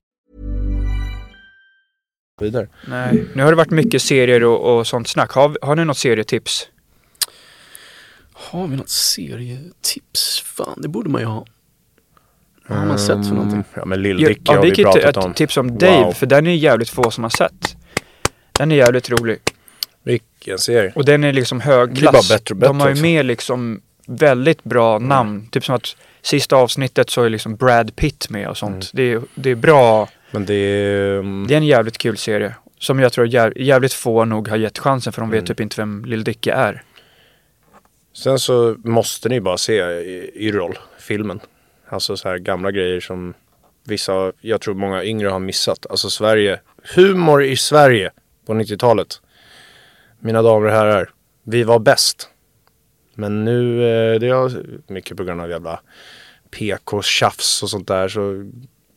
[2.41, 2.69] vidare.
[2.89, 3.25] Nej.
[3.35, 5.31] Nu har det varit mycket serier och, och sånt snack.
[5.33, 6.69] Har, har ni något serietips?
[8.33, 10.41] Har vi något serietips?
[10.45, 11.47] Fan, det borde man ju ha.
[12.69, 13.65] Vad har man sett för någonting?
[13.75, 15.31] Ja men Lill Ja, har vi pratat ta om.
[15.31, 16.13] ett tips om Dave, Wow.
[16.13, 17.77] för den är jävligt få som har sett.
[18.53, 19.39] Den är jävligt rolig.
[20.03, 20.93] Vilken serie.
[20.95, 22.29] Och den är liksom blir bara högklass.
[22.29, 23.03] bättre och bättre De har ju också.
[23.03, 25.49] med liksom väldigt bra namn.
[25.51, 25.97] Typ som att
[26.29, 28.75] sista avsnittet så är liksom Brad Pitt med och sånt.
[28.75, 28.83] Mm.
[28.93, 30.09] Det, är, det är bra.
[30.31, 31.19] Men det är...
[31.19, 32.55] mm, Det är en jävligt kul serie.
[32.79, 35.47] Som jag tror jä, jävligt få nog har gett chansen för de vet Mm.
[35.47, 36.83] typ inte vem Lill Dicky är.
[38.13, 39.81] Sen så måste ni bara se
[40.35, 41.41] Yrrol, filmen.
[41.89, 43.35] Alltså så här gamla grejer som
[43.85, 45.87] vissa, jag tror många yngre har missat.
[45.91, 46.61] Alltså Sverige,
[46.95, 48.11] humor i Sverige
[48.47, 49.21] på 90-talet.
[50.21, 51.11] Mina damer och herrar,
[51.45, 52.29] vi var bäst.
[53.15, 54.63] Men nu, eh, det är
[54.93, 55.81] mycket på grund av jävla
[56.51, 58.31] PK-tjafs och sånt där så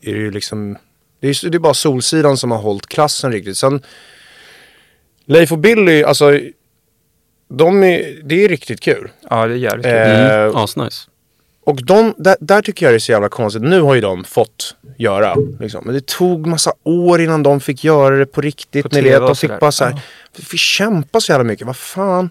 [0.02, 0.78] är det ju liksom,
[1.20, 3.58] det är, det är bara Solsidan som har hållit klassen riktigt.
[3.58, 3.82] Sen
[5.26, 6.39] Leif och Billy, alltså
[7.49, 9.12] de är, det är riktigt kul.
[9.30, 9.95] Ja, det är jävligt kul.
[9.95, 10.56] Eh, Mm.
[10.56, 11.08] Asnice.
[11.64, 13.62] och de, där, där tycker jag det är så jävla konstigt.
[13.64, 15.36] Nu har ju de fått göra.
[15.60, 15.86] Liksom.
[15.86, 18.89] Men det tog massa år innan de fick göra det på riktigt.
[18.89, 19.99] På Ni vet, och de fick bara så här, Ja.
[20.38, 21.68] vi fick kämpa så jävla mycket.
[21.68, 22.30] Vad fan.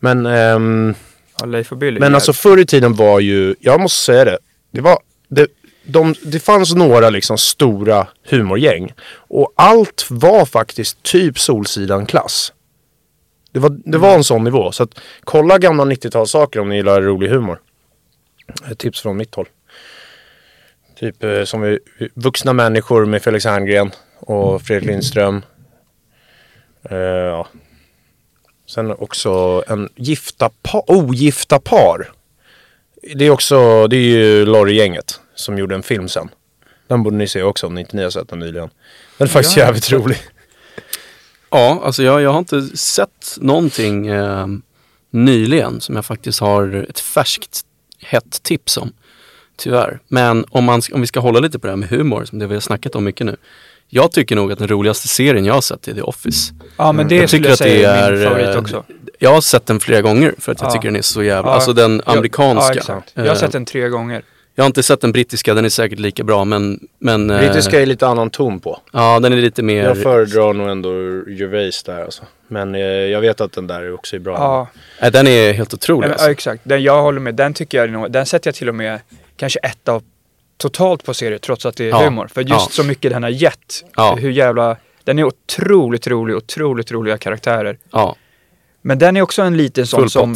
[0.00, 0.94] Men, ehm,
[1.42, 2.00] Ja, Leif och Billy.
[2.00, 4.38] men alltså förr i tiden var ju, jag måste säga det.
[4.70, 5.46] Det var, det,
[5.84, 8.92] de, det fanns några liksom stora humorgäng.
[9.14, 12.52] Och allt var faktiskt typ Solsidan-klass.
[13.52, 14.72] Det var, det var en sån nivå.
[14.72, 17.60] Så att kolla gamla 90-talssaker om ni gillar rolig humor.
[18.70, 19.48] Ett tips från mitt håll.
[20.98, 21.78] Typ eh, som vi,
[22.14, 23.90] Vuxna människor med Felix Herngren
[24.20, 25.42] och Fredrik Lindström.
[26.90, 27.48] Eh, ja.
[28.74, 32.12] Sen också en gifta par, ogifta par.
[33.14, 36.28] Det är också, det är ju Lorry-gänget som gjorde en film sen.
[36.88, 38.70] Den borde ni se också om ni inte ni har sett den nyligen.
[39.18, 39.64] Den är faktiskt Ja.
[39.64, 40.16] jävligt rolig.
[41.50, 44.46] Ja, alltså jag, jag har inte sett någonting eh,
[45.10, 47.60] nyligen som jag faktiskt har ett färskt
[48.00, 48.92] hett tips om.
[49.56, 50.00] Tyvärr.
[50.08, 52.46] Men om, man, om vi ska hålla lite på det här med humor, som det
[52.46, 53.36] vi har snackat om mycket nu.
[53.88, 56.54] Jag tycker nog att den roligaste serien jag har sett är The Office.
[56.86, 58.56] Ja men det Jag skulle tycker jag att det säga är min är, favorit eh,
[58.58, 58.84] också.
[59.18, 60.72] Jag har sett den flera gånger för att jag Ja.
[60.72, 61.54] tycker den är så jävla, Ja.
[61.54, 62.72] alltså den amerikanska.
[62.74, 63.10] Ja, exakt.
[63.14, 64.22] Jag har sett den tre gånger.
[64.54, 67.80] jag har inte sett den brittiska, den är säkert lika bra men, men eh, Brittiska
[67.82, 68.80] är lite annan ton på.
[68.92, 69.84] Ja, den är lite mer...
[69.84, 70.90] Jag föredrar nog ändå
[71.30, 72.22] Gervais där alltså.
[72.48, 74.34] Men eh, jag vet att den där också är bra.
[74.34, 74.68] Ja,
[75.02, 76.30] Nej, den är helt otrolig ja, alltså.
[76.30, 76.62] exakt.
[76.64, 79.00] Den jag håller med, den tycker jag är nog, den sätter jag till och med
[79.36, 80.02] kanske ett av
[80.58, 82.04] totalt på serier trots att det är Ja.
[82.04, 82.28] humor.
[82.34, 82.68] För just Ja.
[82.70, 83.84] så mycket den har gett.
[83.96, 84.16] Ja.
[84.20, 87.78] Hur jävla, den är otroligt rolig, otroligt roliga karaktärer.
[87.90, 88.16] Ja,
[88.82, 90.34] Men den är också en liten sån som,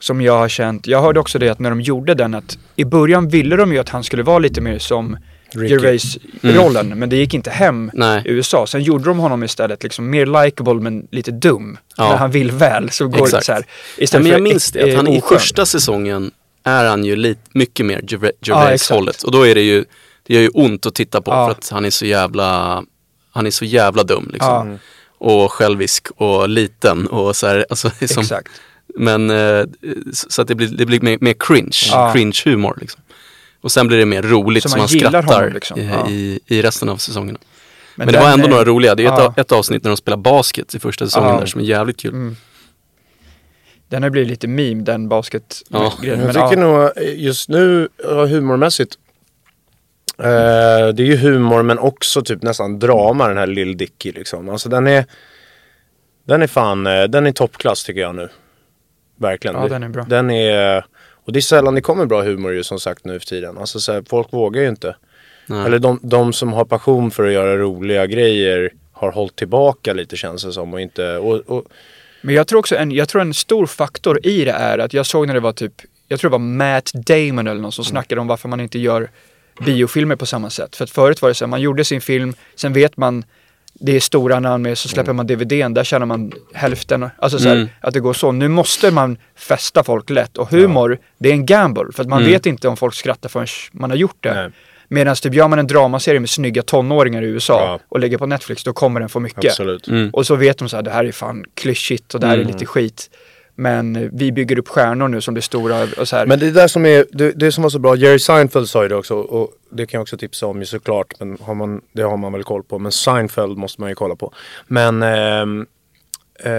[0.00, 2.84] som jag har känt, jag hörde också det att när de gjorde den att i
[2.84, 5.16] början ville de ju att han skulle vara lite mer som
[5.54, 5.74] Ricky.
[5.74, 7.90] Gervais-rollen, men det gick inte hem Mm.
[7.94, 8.22] Nej.
[8.26, 8.66] i USA.
[8.66, 11.78] Sen gjorde de honom istället liksom mer likable men lite dum.
[11.96, 12.08] Ja.
[12.08, 13.40] När han vill väl så går Exakt.
[13.40, 13.60] det så här.
[13.96, 16.30] Ja, Istället men jag minns det, att han i första säsongen
[16.64, 18.00] är han ju lite, mycket mer.
[18.40, 19.22] Gervais-hållet.
[19.22, 19.84] och då är det ju,
[20.26, 21.46] det gör ju ont att titta på Ja.
[21.46, 22.82] för att han är så jävla,
[23.32, 24.70] han är så jävla dum liksom.
[24.70, 24.78] Ja.
[25.18, 28.48] Och självisk och liten och så här, alltså, det är som, Exakt.
[28.94, 29.64] Men eh,
[30.12, 32.12] så att det blir, det blir mer, mer cringe, Ja.
[32.14, 33.00] cringe-humor liksom.
[33.60, 35.78] Och sen blir det mer roligt Så så man man, skrattar honom, liksom.
[35.80, 36.08] i, Ja.
[36.10, 37.38] i, i resten av säsongerna.
[37.96, 39.34] Men, det den var ändå är- några roliga, det är ett, Ja.
[39.36, 41.38] ett avsnitt när de spelar basket i första säsongen Ja.
[41.40, 42.10] där som är jävligt kul.
[42.14, 42.36] Mm.
[43.88, 45.86] Den har blivit lite meme, den basketgrejen.
[45.90, 45.92] Ja.
[46.00, 46.48] Men Jag ja.
[46.50, 48.98] tycker nog eh, just nu ja, humormässigt.
[50.18, 54.48] Eh, det är ju humor men också typ nästan drama den här Lill Dicky liksom.
[54.48, 55.04] Alltså den är
[56.24, 58.28] Den är fan, eh, den är toppklass tycker jag nu.
[59.16, 59.56] Verkligen.
[59.56, 60.04] Ja, den är bra.
[60.08, 60.84] Den är
[61.24, 63.58] Och det är sällan det kommer bra humor ju som sagt nu för tiden.
[63.58, 64.96] Alltså så här, folk vågar ju inte.
[65.46, 65.66] Nej.
[65.66, 70.16] Eller de, de som har passion för att göra roliga grejer har hållit tillbaka lite
[70.16, 71.64] känns det som och inte och, och
[72.22, 75.06] Men jag tror också en, jag tror en stor faktor i det är att jag
[75.06, 75.72] såg när det var typ,
[76.08, 79.10] jag tror det var Matt Damon eller någon som snackade om varför man inte gör
[79.60, 80.76] biofilmer på samma sätt.
[80.76, 83.24] För att förut var det så här, man gjorde sin film, sen vet man
[83.74, 87.10] det är stora namn med, så släpper man DVDn, där tjänar man hälften.
[87.18, 87.68] Alltså så här, Mm.
[87.80, 88.32] att det går så.
[88.32, 90.38] Nu måste man fästa folk lätt.
[90.38, 91.92] Och humor, det är en gamble.
[91.92, 94.34] För att man vet inte om folk skrattar förrän man har gjort det.
[94.34, 94.50] Nej.
[94.88, 97.80] Medan typ gör man en dramaserie med snygga tonåringar i USA Ja.
[97.88, 99.58] och lägger på Netflix, då kommer den få mycket.
[99.88, 100.10] Mm.
[100.10, 102.48] Och så vet de så här, det här är fan klyschigt och det här Mm.
[102.48, 103.10] är lite skit.
[103.54, 106.26] Men vi bygger upp stjärnor nu som blir stora och så här.
[106.26, 108.82] Men det är där som är, det, det som var så bra, Jerry Seinfeld sa
[108.82, 111.80] ju det också och det kan jag också tipsa om ju såklart, men har man,
[111.92, 112.78] det har man väl koll på.
[112.78, 114.32] Men Seinfeld måste man ju kolla på.
[114.66, 115.66] Men, ehm,
[116.44, 116.52] eh,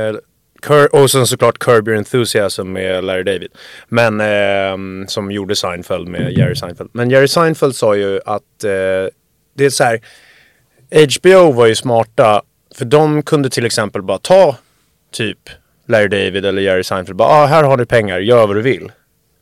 [0.70, 3.52] eh, och sen såklart Curb Your Enthusiasm med Larry David.
[3.88, 6.90] Men, eh, som gjorde Seinfeld med Jerry Seinfeld.
[6.94, 9.10] Men Jerry Seinfeld sa ju att eh,
[9.56, 10.02] det är så här,
[10.92, 12.42] HBO var ju smarta,
[12.76, 14.56] för de kunde till exempel bara ta
[15.12, 15.40] typ
[15.88, 17.18] Larry David eller Jerry Seinfeld.
[17.18, 18.92] Bara, ah, här har du pengar, gör vad du vill.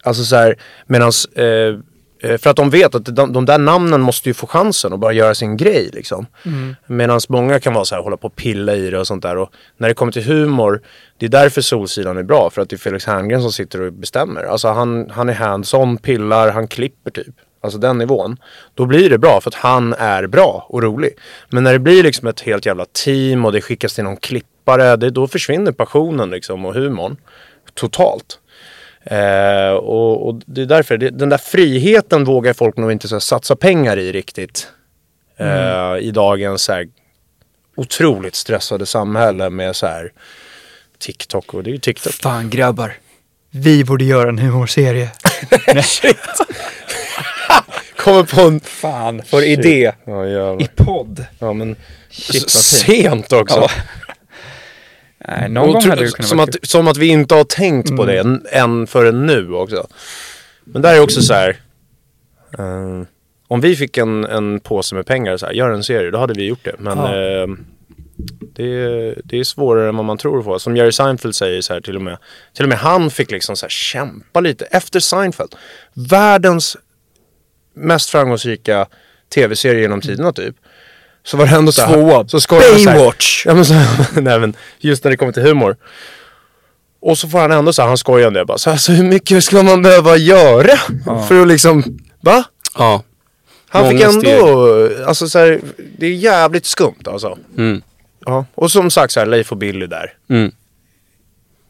[0.04, 1.76] Alltså så här, medans, eh,
[2.24, 5.00] eh, för att de vet att de, de där namnen måste ju få chansen och
[5.00, 6.26] bara göra sin grej liksom.
[6.46, 6.76] Mm.
[6.88, 9.38] Medan många kan vara så här, hålla på och pilla i det och sånt där.
[9.38, 10.82] Och när det kommer till humor,
[11.18, 12.50] det är därför Solsidan är bra.
[12.50, 14.44] För att det är Felix Herngren som sitter och bestämmer.
[14.44, 17.36] Alltså han, han är hands-on, pillar, han klipper typ.
[17.64, 18.38] Alltså den nivån.
[18.74, 21.14] Då blir det bra för att han är bra och rolig.
[21.50, 24.18] Men när det blir liksom ett helt jävla team och det skickas till någon
[24.62, 24.96] klippare.
[24.96, 27.18] Det, då försvinner passionen liksom och humorn.
[27.74, 28.40] Totalt.
[29.04, 33.16] Eh, och, och det är därför, det, den där friheten vågar folk nog inte så
[33.16, 34.68] här, satsa pengar i riktigt.
[35.38, 36.88] Eh, I dagens så här,
[37.76, 40.12] otroligt stressade samhälle med så här
[41.00, 42.14] TikTok och det är ju TikTok.
[42.14, 42.94] Fan grabbar,
[43.52, 45.10] vi borde göra en humorserie.
[47.96, 51.26] Kommer på en Fan, för idé ja, i podd.
[51.40, 51.76] ja men
[52.12, 53.60] Shit, sent också.
[53.60, 53.70] Ja.
[55.28, 57.96] Nej, någon Och gång hade det kunnat som, att, som att vi inte har tänkt
[57.98, 59.88] på det än, än förrän nu också.
[60.64, 61.50] Men där är också så här.
[62.58, 63.02] eh,
[63.48, 66.34] om vi fick en, en påse med pengar så här, gör en serie, då hade
[66.34, 66.76] vi gjort det.
[66.80, 67.16] Men Ja.
[67.16, 67.48] eh,
[68.56, 70.60] det, är- det är svårare än vad man tror på.
[70.60, 72.18] Som Jerry Seinfeld säger så här, till och med.
[72.54, 75.56] Till och med han fick liksom så här kämpa lite efter Seinfeld.
[75.94, 76.78] Världens
[77.74, 78.88] mest framgångsrika
[79.34, 80.56] tv-serie genom tiderna typ.
[81.24, 82.28] Så var det ändå så Tvåa.
[82.80, 83.46] så här- Baywatch.
[83.46, 83.74] Ja men, så,
[84.22, 85.76] nej, men just när det kommer till humor.
[87.02, 88.58] Och så får han ändå så här, han skojar om det bara.
[88.58, 90.78] Så, här, så hur mycket ska man behöva göra?
[91.28, 92.44] För att liksom, va?
[92.78, 93.04] Ja.
[93.70, 95.60] Han Många fick ändå, alltså så här,
[95.98, 97.38] det är jävligt skumt alltså.
[97.58, 97.82] Mm.
[98.26, 98.46] Ja.
[98.56, 100.14] Och som sagt så här, Leif och Billy där.
[100.30, 100.52] Mm.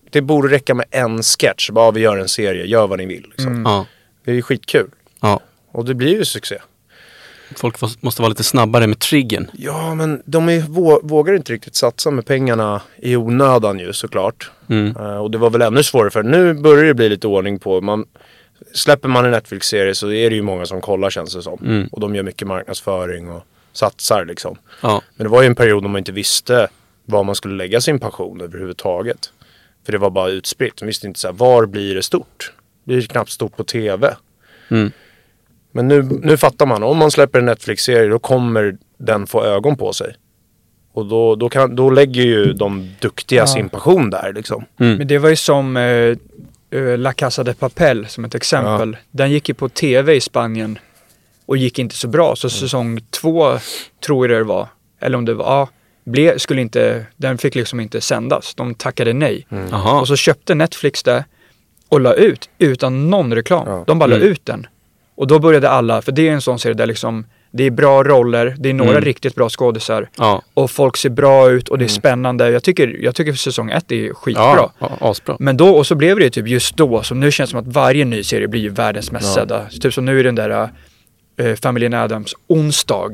[0.10, 1.70] det borde räcka med en sketch.
[1.70, 3.26] Bara vi gör en serie, gör vad ni vill.
[3.30, 3.64] Liksom.
[3.66, 3.86] Ja.
[4.26, 4.90] Det är ju skitkul.
[5.22, 5.40] ja.
[5.72, 6.58] Och det blir ju succé.
[7.56, 9.48] Folk måste vara lite snabbare med triggern.
[9.54, 14.52] Ja, men de är, vå, vågar inte riktigt satsa med pengarna i onödan ju såklart.
[14.70, 14.96] Mm.
[14.98, 17.82] Eh, och det var väl ännu svårare för nu börjar det bli lite ordning på.
[17.82, 18.06] Man,
[18.74, 21.60] släpper man en Netflix-serie så är det ju många som kollar känns det som.
[21.62, 21.88] Mm.
[21.92, 23.44] Och de gör mycket marknadsföring och
[23.74, 24.58] satsar liksom.
[24.82, 25.02] Ja.
[25.16, 26.68] Men det var ju en period då man inte visste
[27.06, 29.32] var man skulle lägga sin passion överhuvudtaget.
[29.86, 30.82] För det var bara utspritt.
[30.82, 32.54] Man visste inte så här, var blir det stort?
[32.84, 34.16] Det blir knappt stort på tv.
[34.70, 34.92] Mm.
[35.72, 39.78] Men nu, nu fattar man, om man släpper en Netflix-serie då kommer den få ögon
[39.78, 40.16] på sig.
[40.94, 44.66] Och då, då, kan, då lägger ju de duktiga sin passion där liksom.
[44.78, 48.98] Men det var ju som eh, eh, La Casa de Papel som ett exempel.
[49.12, 50.80] Den gick ju på tv i Spanien
[51.46, 52.36] och gick inte så bra.
[52.36, 53.58] Så säsong två
[54.06, 54.68] tror jag det var,
[55.00, 55.70] eller om det var, ja,
[56.04, 58.56] ble, skulle inte, den fick liksom inte sändas.
[58.56, 59.48] De tackade nej.
[59.72, 60.00] Jaha.
[60.00, 61.26] Och så köpte Netflix det
[61.90, 63.84] och la ut utan någon reklam.
[63.88, 64.28] De bara la Mm.
[64.28, 64.68] ut den.
[65.16, 68.04] Och då började alla, för det är en sån serie där liksom det är bra
[68.04, 69.04] roller, det är några Mm.
[69.04, 70.42] riktigt bra skådisar Ja.
[70.54, 72.50] och folk ser bra ut och det är spännande.
[72.50, 74.44] Jag tycker, jag tycker säsong ett är skitbra.
[74.44, 75.36] Ja, ja, asbra.
[75.40, 77.60] Men då, och så blev det ju typ just då, som nu känns det som
[77.60, 79.66] att varje ny serie blir ju världens mest sedda.
[79.82, 80.70] Typ som nu är den där
[81.40, 83.12] äh, Familjen Adams onsdag.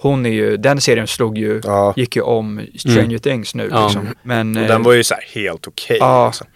[0.00, 1.94] Hon är ju, den serien slog ju, Ja.
[1.96, 3.84] gick ju om Stranger Things nu Ja.
[3.84, 4.08] liksom.
[4.22, 5.96] Men, Och eh, den var ju så här helt okej.
[6.00, 6.26] Ja.
[6.26, 6.46] liksom.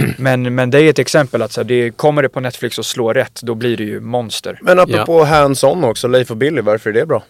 [0.00, 0.14] Mm.
[0.18, 2.86] men, men det är ett exempel att så här, det, kommer det på Netflix och
[2.86, 4.58] slår rätt, då blir det ju monster.
[4.62, 7.22] Men apropå hands-on också, Leif och Billy, varför är det bra?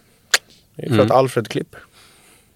[0.77, 1.07] Det är för Mm.
[1.07, 1.81] att Alfred klipper.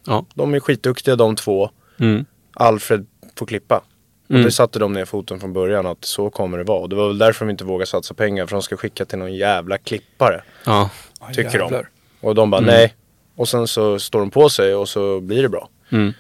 [0.07, 0.27] Ja.
[0.35, 1.71] De är skitduktiga de två.
[2.01, 2.25] Mm.
[2.55, 3.07] Alfred
[3.39, 3.77] får klippa.
[4.25, 4.43] Och Mm.
[4.43, 6.79] det satte de ner foten från början att så kommer det vara.
[6.81, 8.47] Och det var väl därför de inte vågade satsa pengar.
[8.47, 10.43] För de ska skicka till någon jävla klippare.
[10.67, 10.91] Ja.
[11.35, 11.59] Tycker de.
[11.59, 11.89] jävlar.
[12.21, 12.95] Och de bara nej.
[13.37, 15.69] Och sen så står de på sig och så blir det bra.
[15.91, 16.12] Mm.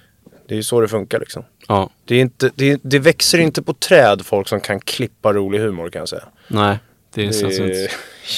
[0.48, 1.44] Det är ju så det funkar liksom.
[1.68, 1.90] Ja.
[2.04, 5.88] Det, är inte, det, det växer inte på träd folk som kan klippa rolig humor
[5.90, 6.24] kan jag säga.
[6.48, 6.78] Nej,
[7.14, 7.70] det är Det sällsynt.
[7.70, 7.90] är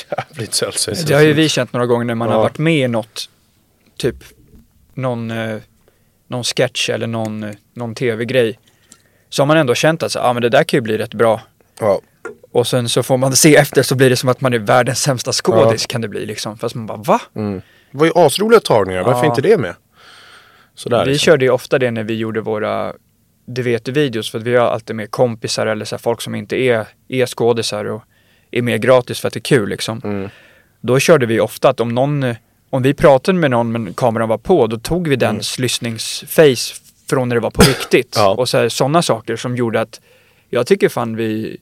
[0.29, 1.07] jävligt sällsynt.
[1.07, 2.35] Det har ju vi känt några gånger när man Ja.
[2.35, 3.29] har varit med i något,
[3.99, 4.17] typ
[4.95, 5.57] någon, eh,
[6.29, 8.59] någon sketch eller någon, eh, någon tv-grej.
[9.29, 11.15] Så har man ändå känt att så, ah, men det där kan ju bli rätt
[11.15, 11.41] bra.
[11.81, 12.01] Ja.
[12.53, 15.01] Och sen så får man se efter så blir det som att man är världens
[15.03, 16.59] sämsta skådis kan det bli liksom.
[16.59, 17.21] Fast man bara va?
[17.91, 19.27] Det var ju asroliga tagningar, varför Ja.
[19.27, 19.75] inte det med?
[20.77, 21.24] Sådär vi liksom.
[21.24, 22.93] körde ju ofta det när vi gjorde våra
[23.47, 26.35] det vet du videos för att vi har alltid med kompisar eller så folk som
[26.35, 28.03] inte är, är skådisar och
[28.51, 30.01] är med gratis för att det är kul liksom.
[30.05, 30.29] Mm.
[30.81, 32.35] Då körde vi ofta att om någon,
[32.70, 36.74] om vi pratade med någon men kameran var på, då tog vi dens lyssningsface
[37.11, 38.14] från när det var på riktigt.
[38.16, 38.35] Ja.
[38.35, 40.01] Och sådana saker som gjorde att
[40.51, 41.57] jag tycker fan vi,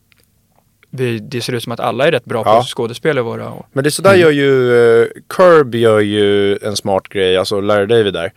[0.91, 2.59] vi, det ser ut som att alla är rätt bra Ja.
[2.61, 3.49] på skådespel i våra.
[3.49, 7.61] Och, Men det är sådär gör ju, uh, Curb gör ju en smart grej, alltså
[7.61, 8.33] Larry David där.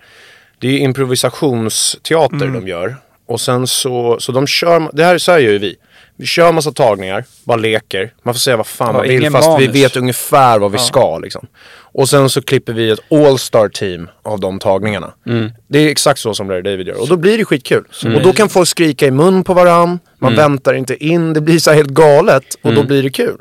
[0.59, 2.95] Det är improvisationsteater de gör.
[3.27, 5.75] Och sen så, så de kör, det här, så här gör ju vi.
[6.15, 8.13] Vi kör massa tagningar, bara leker.
[8.23, 9.75] Man får säga vad fan Ja, man vill fast vi manus.
[9.75, 11.47] vet ungefär vad vi ska liksom.
[11.93, 15.13] Och sen så klipper vi ett all-star team av de tagningarna.
[15.67, 17.01] Det är exakt så som Larry David gör.
[17.01, 17.83] Och då blir det skitkul.
[18.15, 19.99] Och då kan folk skrika i mun på varann.
[20.19, 21.33] Man väntar inte in.
[21.33, 22.43] Det blir så här helt galet.
[22.61, 23.37] Och då blir det kul.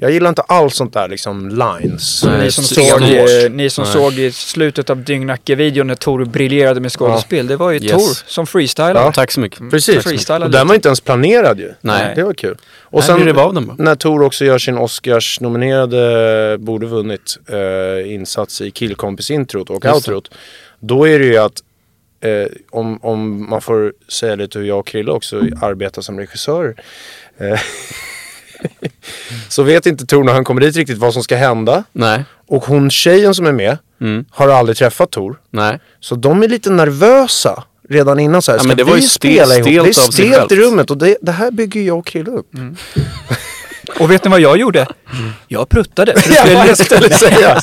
[0.00, 2.18] Jag gillar inte alls sånt där liksom lines.
[2.18, 6.24] Så Nej, ni som, såg, eh, ni som såg i slutet av Dyngnacke-videon när Tor
[6.24, 7.92] briljerade med skådespel, det var ju Yes.
[7.92, 9.00] Tor som freestylade.
[9.00, 9.12] Ja.
[9.12, 9.70] Tack så mycket.
[9.70, 10.04] Precis.
[10.04, 11.72] Freestyla Och den var inte ens planerad ju.
[11.80, 12.12] Nej.
[12.16, 12.56] Det var kul.
[12.80, 13.20] Och sen
[13.78, 20.30] när Tor också gör sin Oscars-nominerade, borde vunnit, eh, insats i Killkompis-introt och Just outrot.
[20.80, 21.62] Då är det ju att,
[22.20, 26.74] eh, om, om man får säga lite hur jag och Krille också arbetar som regissörer.
[27.40, 27.60] Eh,
[29.48, 31.84] så vet inte Tor när han kommer dit riktigt vad som ska hända.
[31.92, 32.24] Nej.
[32.48, 34.24] Och hon tjejen som är med Mm.
[34.30, 35.40] har aldrig träffat Tor.
[35.50, 35.78] Nej.
[36.00, 38.56] Så de är lite nervösa redan innan så här.
[38.58, 39.94] Ja, ska men det var vi ju stel- spela ihop?
[39.94, 42.46] stelt Det är stelt i rummet och det, det här bygger jag och Krille upp.
[44.00, 44.86] Och vet ni vad jag gjorde?
[45.48, 46.12] Jag pruttade.
[46.22, 47.60] Så det skulle, Ja, jag skulle säga.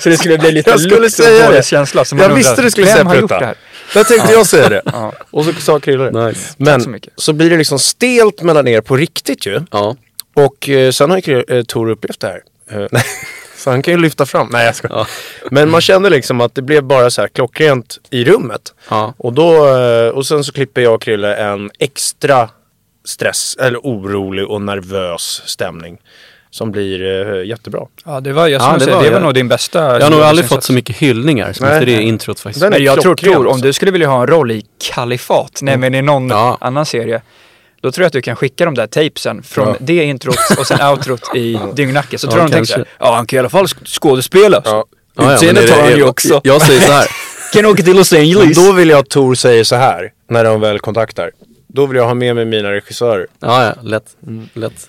[0.00, 2.04] så det skulle bli lite lukt och dålig känsla.
[2.18, 3.54] Jag visste det skulle säga har gjort prutta.
[3.94, 4.82] Där tänkte jag säga det.
[5.30, 6.26] Och så sa Krille det.
[6.26, 6.54] Nice.
[6.56, 9.60] Men så så, blir det liksom stelt mellan er på riktigt ju.
[9.70, 9.96] Ja.
[10.34, 12.42] Och eh, sen har ju Krille- eh, Tor upplevt det här.
[12.70, 13.00] Eh,
[13.56, 14.48] så han kan ju lyfta fram.
[14.52, 14.88] Nej jag ska.
[14.90, 15.06] Ja.
[15.50, 18.74] Men man kände liksom att det blev bara så här klockrent i rummet.
[18.90, 19.14] Ja.
[19.16, 22.48] Och, då, eh, och sen så klipper jag och Krille en extra
[23.04, 25.98] stress, eller orolig och nervös stämning.
[26.50, 27.80] Som blir eh, jättebra.
[28.04, 29.78] Ja, det var, jag Ja, det säga, var- det var jag- nog din bästa.
[29.78, 31.72] Jag har nog aldrig fått så mycket hyllningar som Nej.
[31.74, 32.60] efter det introt faktiskt.
[32.60, 34.62] Den är Men jag tror, tror om du skulle vilja ha en roll i
[34.94, 36.58] Kalifat, nämligen i någon Ja.
[36.60, 37.22] annan serie.
[37.80, 39.74] Då tror jag att du kan skicka de där tapesen från Ja.
[39.80, 42.18] det introt och sen outrot i Dyngnacke.
[42.18, 44.62] Så Ja, tror jag de tänker såhär, ja han kan i alla fall sk- skådespela.
[44.64, 44.70] Ja.
[44.70, 44.84] Ja,
[45.14, 46.40] ja, men Utseendet har han ju jag- också.
[46.44, 47.06] Jag säger så här.
[47.52, 48.56] Kan åka till Los Men Angeles.
[48.66, 51.30] då vill jag att Tor säger så här, när de väl kontaktar.
[51.66, 53.26] då vill jag ha med mig mina regissörer.
[53.40, 54.04] Ja, ja, lätt.
[54.26, 54.48] Mm.
[54.54, 54.88] lätt.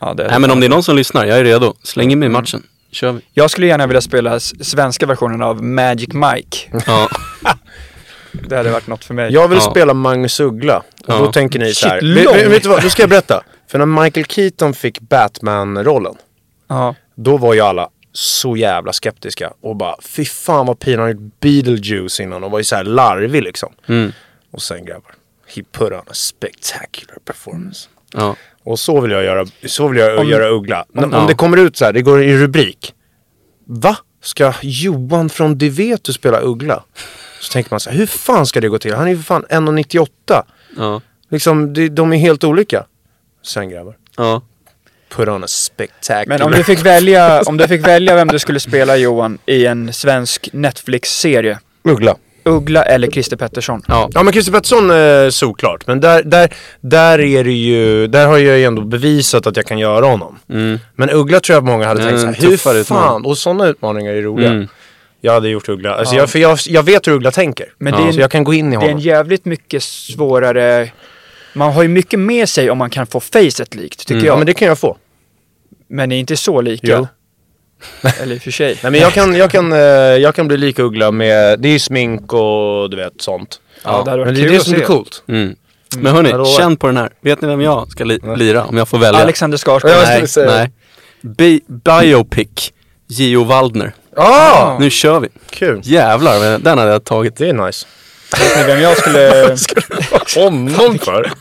[0.00, 1.74] Ja, det, Nej men om det är någon som lyssnar, jag är redo.
[1.82, 2.62] Släng in mig i matchen.
[2.92, 3.20] Kör vi.
[3.32, 6.58] Jag skulle gärna vilja spela svenska versionen av Magic Mike.
[6.86, 7.08] Ja.
[8.48, 9.32] Det hade varit något för mig.
[9.32, 9.70] Jag vill Ja.
[9.70, 10.76] spela Magnus Uggla.
[10.78, 11.18] Och Ja.
[11.18, 12.00] då tänker ni så här.
[12.00, 13.42] Shit, Vet, du vad, nu ska jag berätta.
[13.70, 16.14] För när Michael Keaton fick Batman-rollen.
[16.68, 16.94] Ja.
[17.14, 19.52] Då var ju alla så jävla skeptiska.
[19.62, 22.44] Och bara, fy fan vad pinade han gjort Beetlejuice innan.
[22.44, 23.72] Och var ju så här larvig liksom.
[23.88, 24.12] Mm.
[24.50, 25.14] Och sen grabbar.
[25.56, 27.88] He put on a spectacular performance.
[28.12, 28.36] ja.
[28.66, 30.84] Och så vill jag göra, så vill jag Om- göra Uggla.
[30.94, 31.24] Om, om ja.
[31.28, 32.94] det kommer ut så här, det går i rubrik.
[33.66, 33.96] Va?
[34.22, 36.82] Ska Johan från Divetu spela Uggla?
[37.40, 38.94] Så tänker man så här, hur fan ska det gå till?
[38.94, 40.42] Han är ju för fan 1,98.
[40.76, 41.00] Ja.
[41.30, 42.86] Liksom, de, de är helt olika.
[43.42, 43.96] Sen grabbar.
[44.16, 44.42] Ja.
[45.08, 46.38] Put on a spectacular.
[46.38, 49.66] Men om du fick välja, om du fick välja vem du skulle spela Johan i
[49.66, 51.58] en svensk Netflix-serie.
[51.84, 52.16] Uggla.
[52.46, 53.82] Uggla eller Christer Pettersson?
[53.88, 54.10] Ja.
[54.14, 55.86] Ja men Christer Pettersson eh, såklart.
[55.86, 59.66] Men där, där, där är det ju, där har jag ju ändå bevisat att jag
[59.66, 60.38] kan göra honom.
[60.50, 60.78] Mm.
[60.94, 62.76] Men Uggla tror jag att många hade Ja, tänkt såhär, hur fan?
[62.76, 63.24] utmaning.
[63.30, 64.50] Och sådana utmaningar är roliga.
[64.50, 64.68] Mm.
[65.20, 65.94] Jag hade gjort Uggla.
[65.94, 67.66] Alltså jag, för jag, jag vet hur Uggla tänker.
[67.78, 67.98] Men Ja.
[68.00, 68.98] det, är Så en, jag kan gå in i det är en honom.
[69.00, 70.90] jävligt mycket svårare...
[71.54, 74.24] Man har ju mycket med sig om man kan få facet likt, tycker Mm.
[74.26, 74.32] jag.
[74.32, 74.96] Ja Men, men det kan jag få.
[75.88, 76.86] det är inte så lika.
[76.86, 77.06] Jo.
[78.22, 78.78] Eller i och för sig.
[78.82, 81.72] Nej men jag kan, jag kan, eh, jag kan bli lika Uggla med, det är
[81.72, 83.60] ju smink och du vet sånt.
[83.84, 84.84] Ja, det hade varit Men det är det som är se.
[84.84, 85.22] coolt.
[85.28, 85.56] Mm.
[85.98, 86.44] Men hörni, lovar.
[86.58, 87.10] känn på den här.
[87.20, 89.20] Vet ni vem jag ska li- lira om jag får välja?
[89.20, 89.90] Alexander Skarsgård.
[89.92, 90.56] Ja, Nej, skulle det.
[90.56, 90.70] nej.
[91.20, 92.72] Bi- biopic.
[93.08, 93.92] Gio Waldner.
[94.16, 94.78] Ah!
[94.78, 95.28] Nu kör vi.
[95.50, 95.80] Kul.
[95.84, 97.36] Jävlar, den hade jag tagit.
[97.36, 97.86] Det är nice.
[98.40, 99.56] Vet ni vem jag skulle...
[100.36, 101.32] Honom för?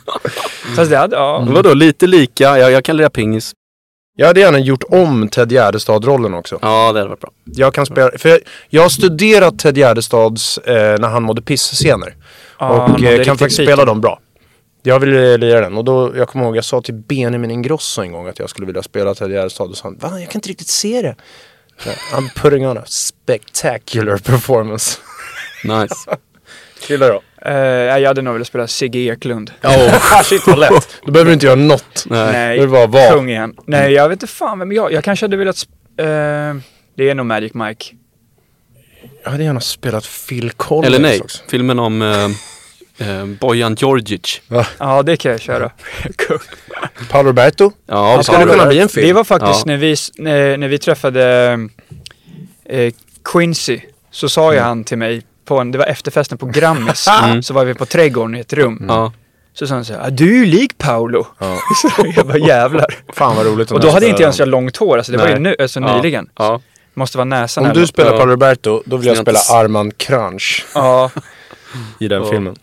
[0.75, 1.45] Fast det hade, ja.
[1.49, 2.57] Vadå, lite lika.
[2.57, 3.51] Jag, jag kan lira pingis.
[4.17, 6.59] Jag hade gärna gjort om Ted Gärdestad-rollen också.
[6.61, 7.31] Ja, det hade varit bra.
[7.43, 8.39] Jag kan spela, för jag,
[8.69, 12.15] jag har studerat Ted Gärdestads eh, när han mådde piss-scener.
[12.59, 14.19] Ja, han och mådde eh, kan faktiskt spela dem bra.
[14.83, 18.11] Jag ville lira den och då, jag kommer ihåg, jag sa till Benjamin Ingrosso en
[18.11, 20.19] gång att jag skulle vilja spela Ted Gärdestad och sa han, va?
[20.19, 21.15] Jag kan inte riktigt se det.
[22.13, 24.99] I'm putting on a spectacular performance.
[25.63, 25.95] Nice.
[26.81, 27.21] Krille då?
[27.45, 27.53] Eh,
[27.99, 29.51] jag hade nog velat spela Sigge Eklund.
[29.63, 30.87] Oh, shit vad lätt.
[31.05, 32.05] Då behöver du inte göra något.
[32.05, 32.31] Nej.
[32.31, 33.13] Nej, Det är bara vad.
[33.13, 33.55] kung igen.
[33.65, 34.91] Nej, jag vet inte fan vem jag...
[34.93, 35.55] Jag kanske hade velat...
[35.99, 36.05] eh,
[36.97, 37.85] det är nog Magic Mike.
[39.23, 41.43] Jag hade gärna spelat Phil Collins Eller nej, också.
[41.49, 42.25] filmen om eh,
[43.09, 44.41] eh, Bojan Djordjic.
[44.77, 45.71] Ja, det kan jag köra.
[47.09, 47.71] Paolo Roberto?
[47.87, 49.07] Ja, Det skulle kunna bli en film.
[49.07, 49.63] Det var faktiskt Ja.
[49.65, 51.53] när, vi, när, när vi träffade
[52.69, 52.93] eh,
[53.33, 53.79] Quincy.
[54.11, 57.07] Så sa ju han till mig, på en, det var efterfesten på Grammis.
[57.23, 57.43] Mm.
[57.43, 58.85] Så var vi på Trädgården i ett rum.
[58.87, 59.13] Ja.
[59.53, 61.27] Så sa han så här, "Ah, du är ju lik Paolo.
[61.39, 61.57] Ja.
[61.81, 62.95] Så jag bara jävlar.
[63.13, 63.71] Fan vad roligt.
[63.71, 65.41] Och då jag hade spelar inte ens jag långt hår, alltså det var ju Nej.
[65.41, 65.95] nu, alltså Ja.
[65.95, 66.29] nyligen.
[66.37, 66.61] Ja.
[66.93, 67.89] Måste vara näsan Om du något.
[67.89, 68.17] spelar Ja.
[68.17, 71.11] Paolo Roberto, då vill jag spela jag inte- Armand Crunch Ja,
[71.99, 72.29] i den Ja.
[72.29, 72.55] filmen.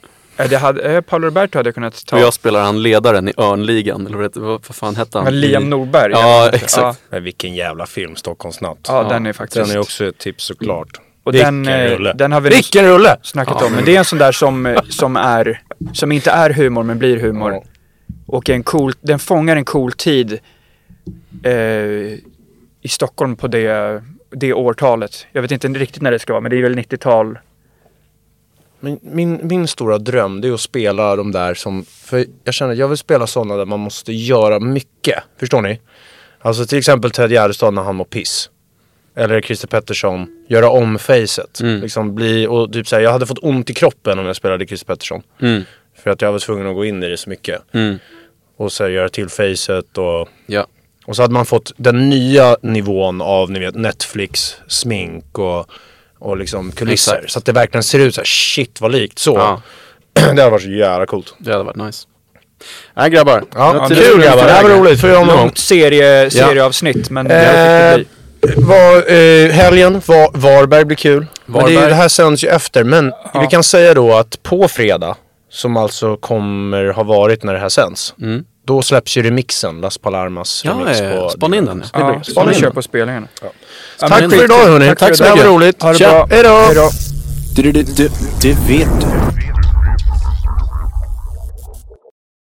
[0.48, 2.16] det hade, eh, Paolo Roberto hade jag kunnat ta.
[2.16, 5.24] Och jag spelar han ledaren i Örnligan, eller vad, vad fan hette han?
[5.24, 6.12] Men Liam Norberg.
[6.12, 7.00] Ja, exakt.
[7.10, 8.78] Men vilken jävla film, Stockholmsnatt.
[8.88, 9.66] Ja, den är faktiskt...
[9.66, 11.00] Den är också ett tips såklart.
[11.24, 13.16] Och den, eh, den har vi Vilken rulle!
[13.22, 13.66] snackat Ja.
[13.66, 13.72] om.
[13.72, 15.62] Men det är en sån där som, eh, som är,
[15.92, 17.52] som inte är humor men blir humor.
[17.52, 17.62] Ja.
[18.26, 20.38] Och en cool, den fångar en cool tid
[21.44, 21.52] eh,
[22.82, 25.26] i Stockholm på det, det årtalet.
[25.32, 27.38] Jag vet inte riktigt när det ska vara men det är väl 90-tal.
[28.80, 32.72] Min, min, min stora dröm det är att spela de där som, för jag känner
[32.72, 35.22] att jag vill spela sådana där man måste göra mycket.
[35.40, 35.80] Förstår ni?
[36.40, 38.50] Alltså till exempel Ted Gärdestad när han mår piss.
[39.16, 41.60] Eller Christer Pettersson, göra om facet.
[41.60, 41.80] Mm.
[41.80, 44.86] Liksom bli, och typ såhär, jag hade fått ont i kroppen om jag spelade Christer
[44.86, 45.22] Pettersson.
[45.40, 45.62] Mm.
[46.02, 47.60] För att jag var tvungen att gå in i det så mycket.
[47.72, 47.98] Mm.
[48.56, 50.66] Och så här, göra till facet och Ja.
[51.06, 55.70] Och så hade man fått den nya nivån av ni vet Netflix, smink och,
[56.18, 57.14] och liksom kulisser.
[57.14, 57.32] Exakt.
[57.32, 59.34] Så att det verkligen ser ut så här, shit vad likt så.
[59.34, 59.62] Ja.
[60.12, 61.34] det hade varit så jävla coolt.
[61.38, 62.06] Det hade varit nice.
[62.94, 63.44] Nej grabbar.
[63.54, 65.00] Ja, kul det grabbar, det här var roligt.
[65.00, 68.21] Får göra någon serie, serieavsnitt men det Eh, fick det bli.
[68.56, 71.26] Var, eh, helgen, var, Varberg blir kul.
[71.46, 71.88] Men det, Varberg.
[71.88, 72.84] det här sänds ju efter.
[72.84, 75.16] Men vi kan säga då att på fredag,
[75.50, 78.14] som alltså kommer ha varit när det här sänds.
[78.22, 78.44] Mm.
[78.66, 81.22] Då släpps ju remixen, Las Palmas Ja, remix ja, ja.
[81.24, 81.78] på Spana in den.
[81.78, 82.72] Det Ja, så spana in kör den.
[82.74, 83.26] på spelningarna.
[83.42, 83.48] Ja,
[84.08, 84.86] Tack men för idag hörni.
[84.96, 85.46] Tack för det här idag.
[85.46, 85.82] var roligt.
[85.82, 86.10] Ha det Tja.
[86.10, 86.26] bra.
[86.30, 86.48] Hej då.
[86.66, 86.90] Hej då.
[87.56, 88.12] Det, det, det,
[88.42, 89.06] det vet du.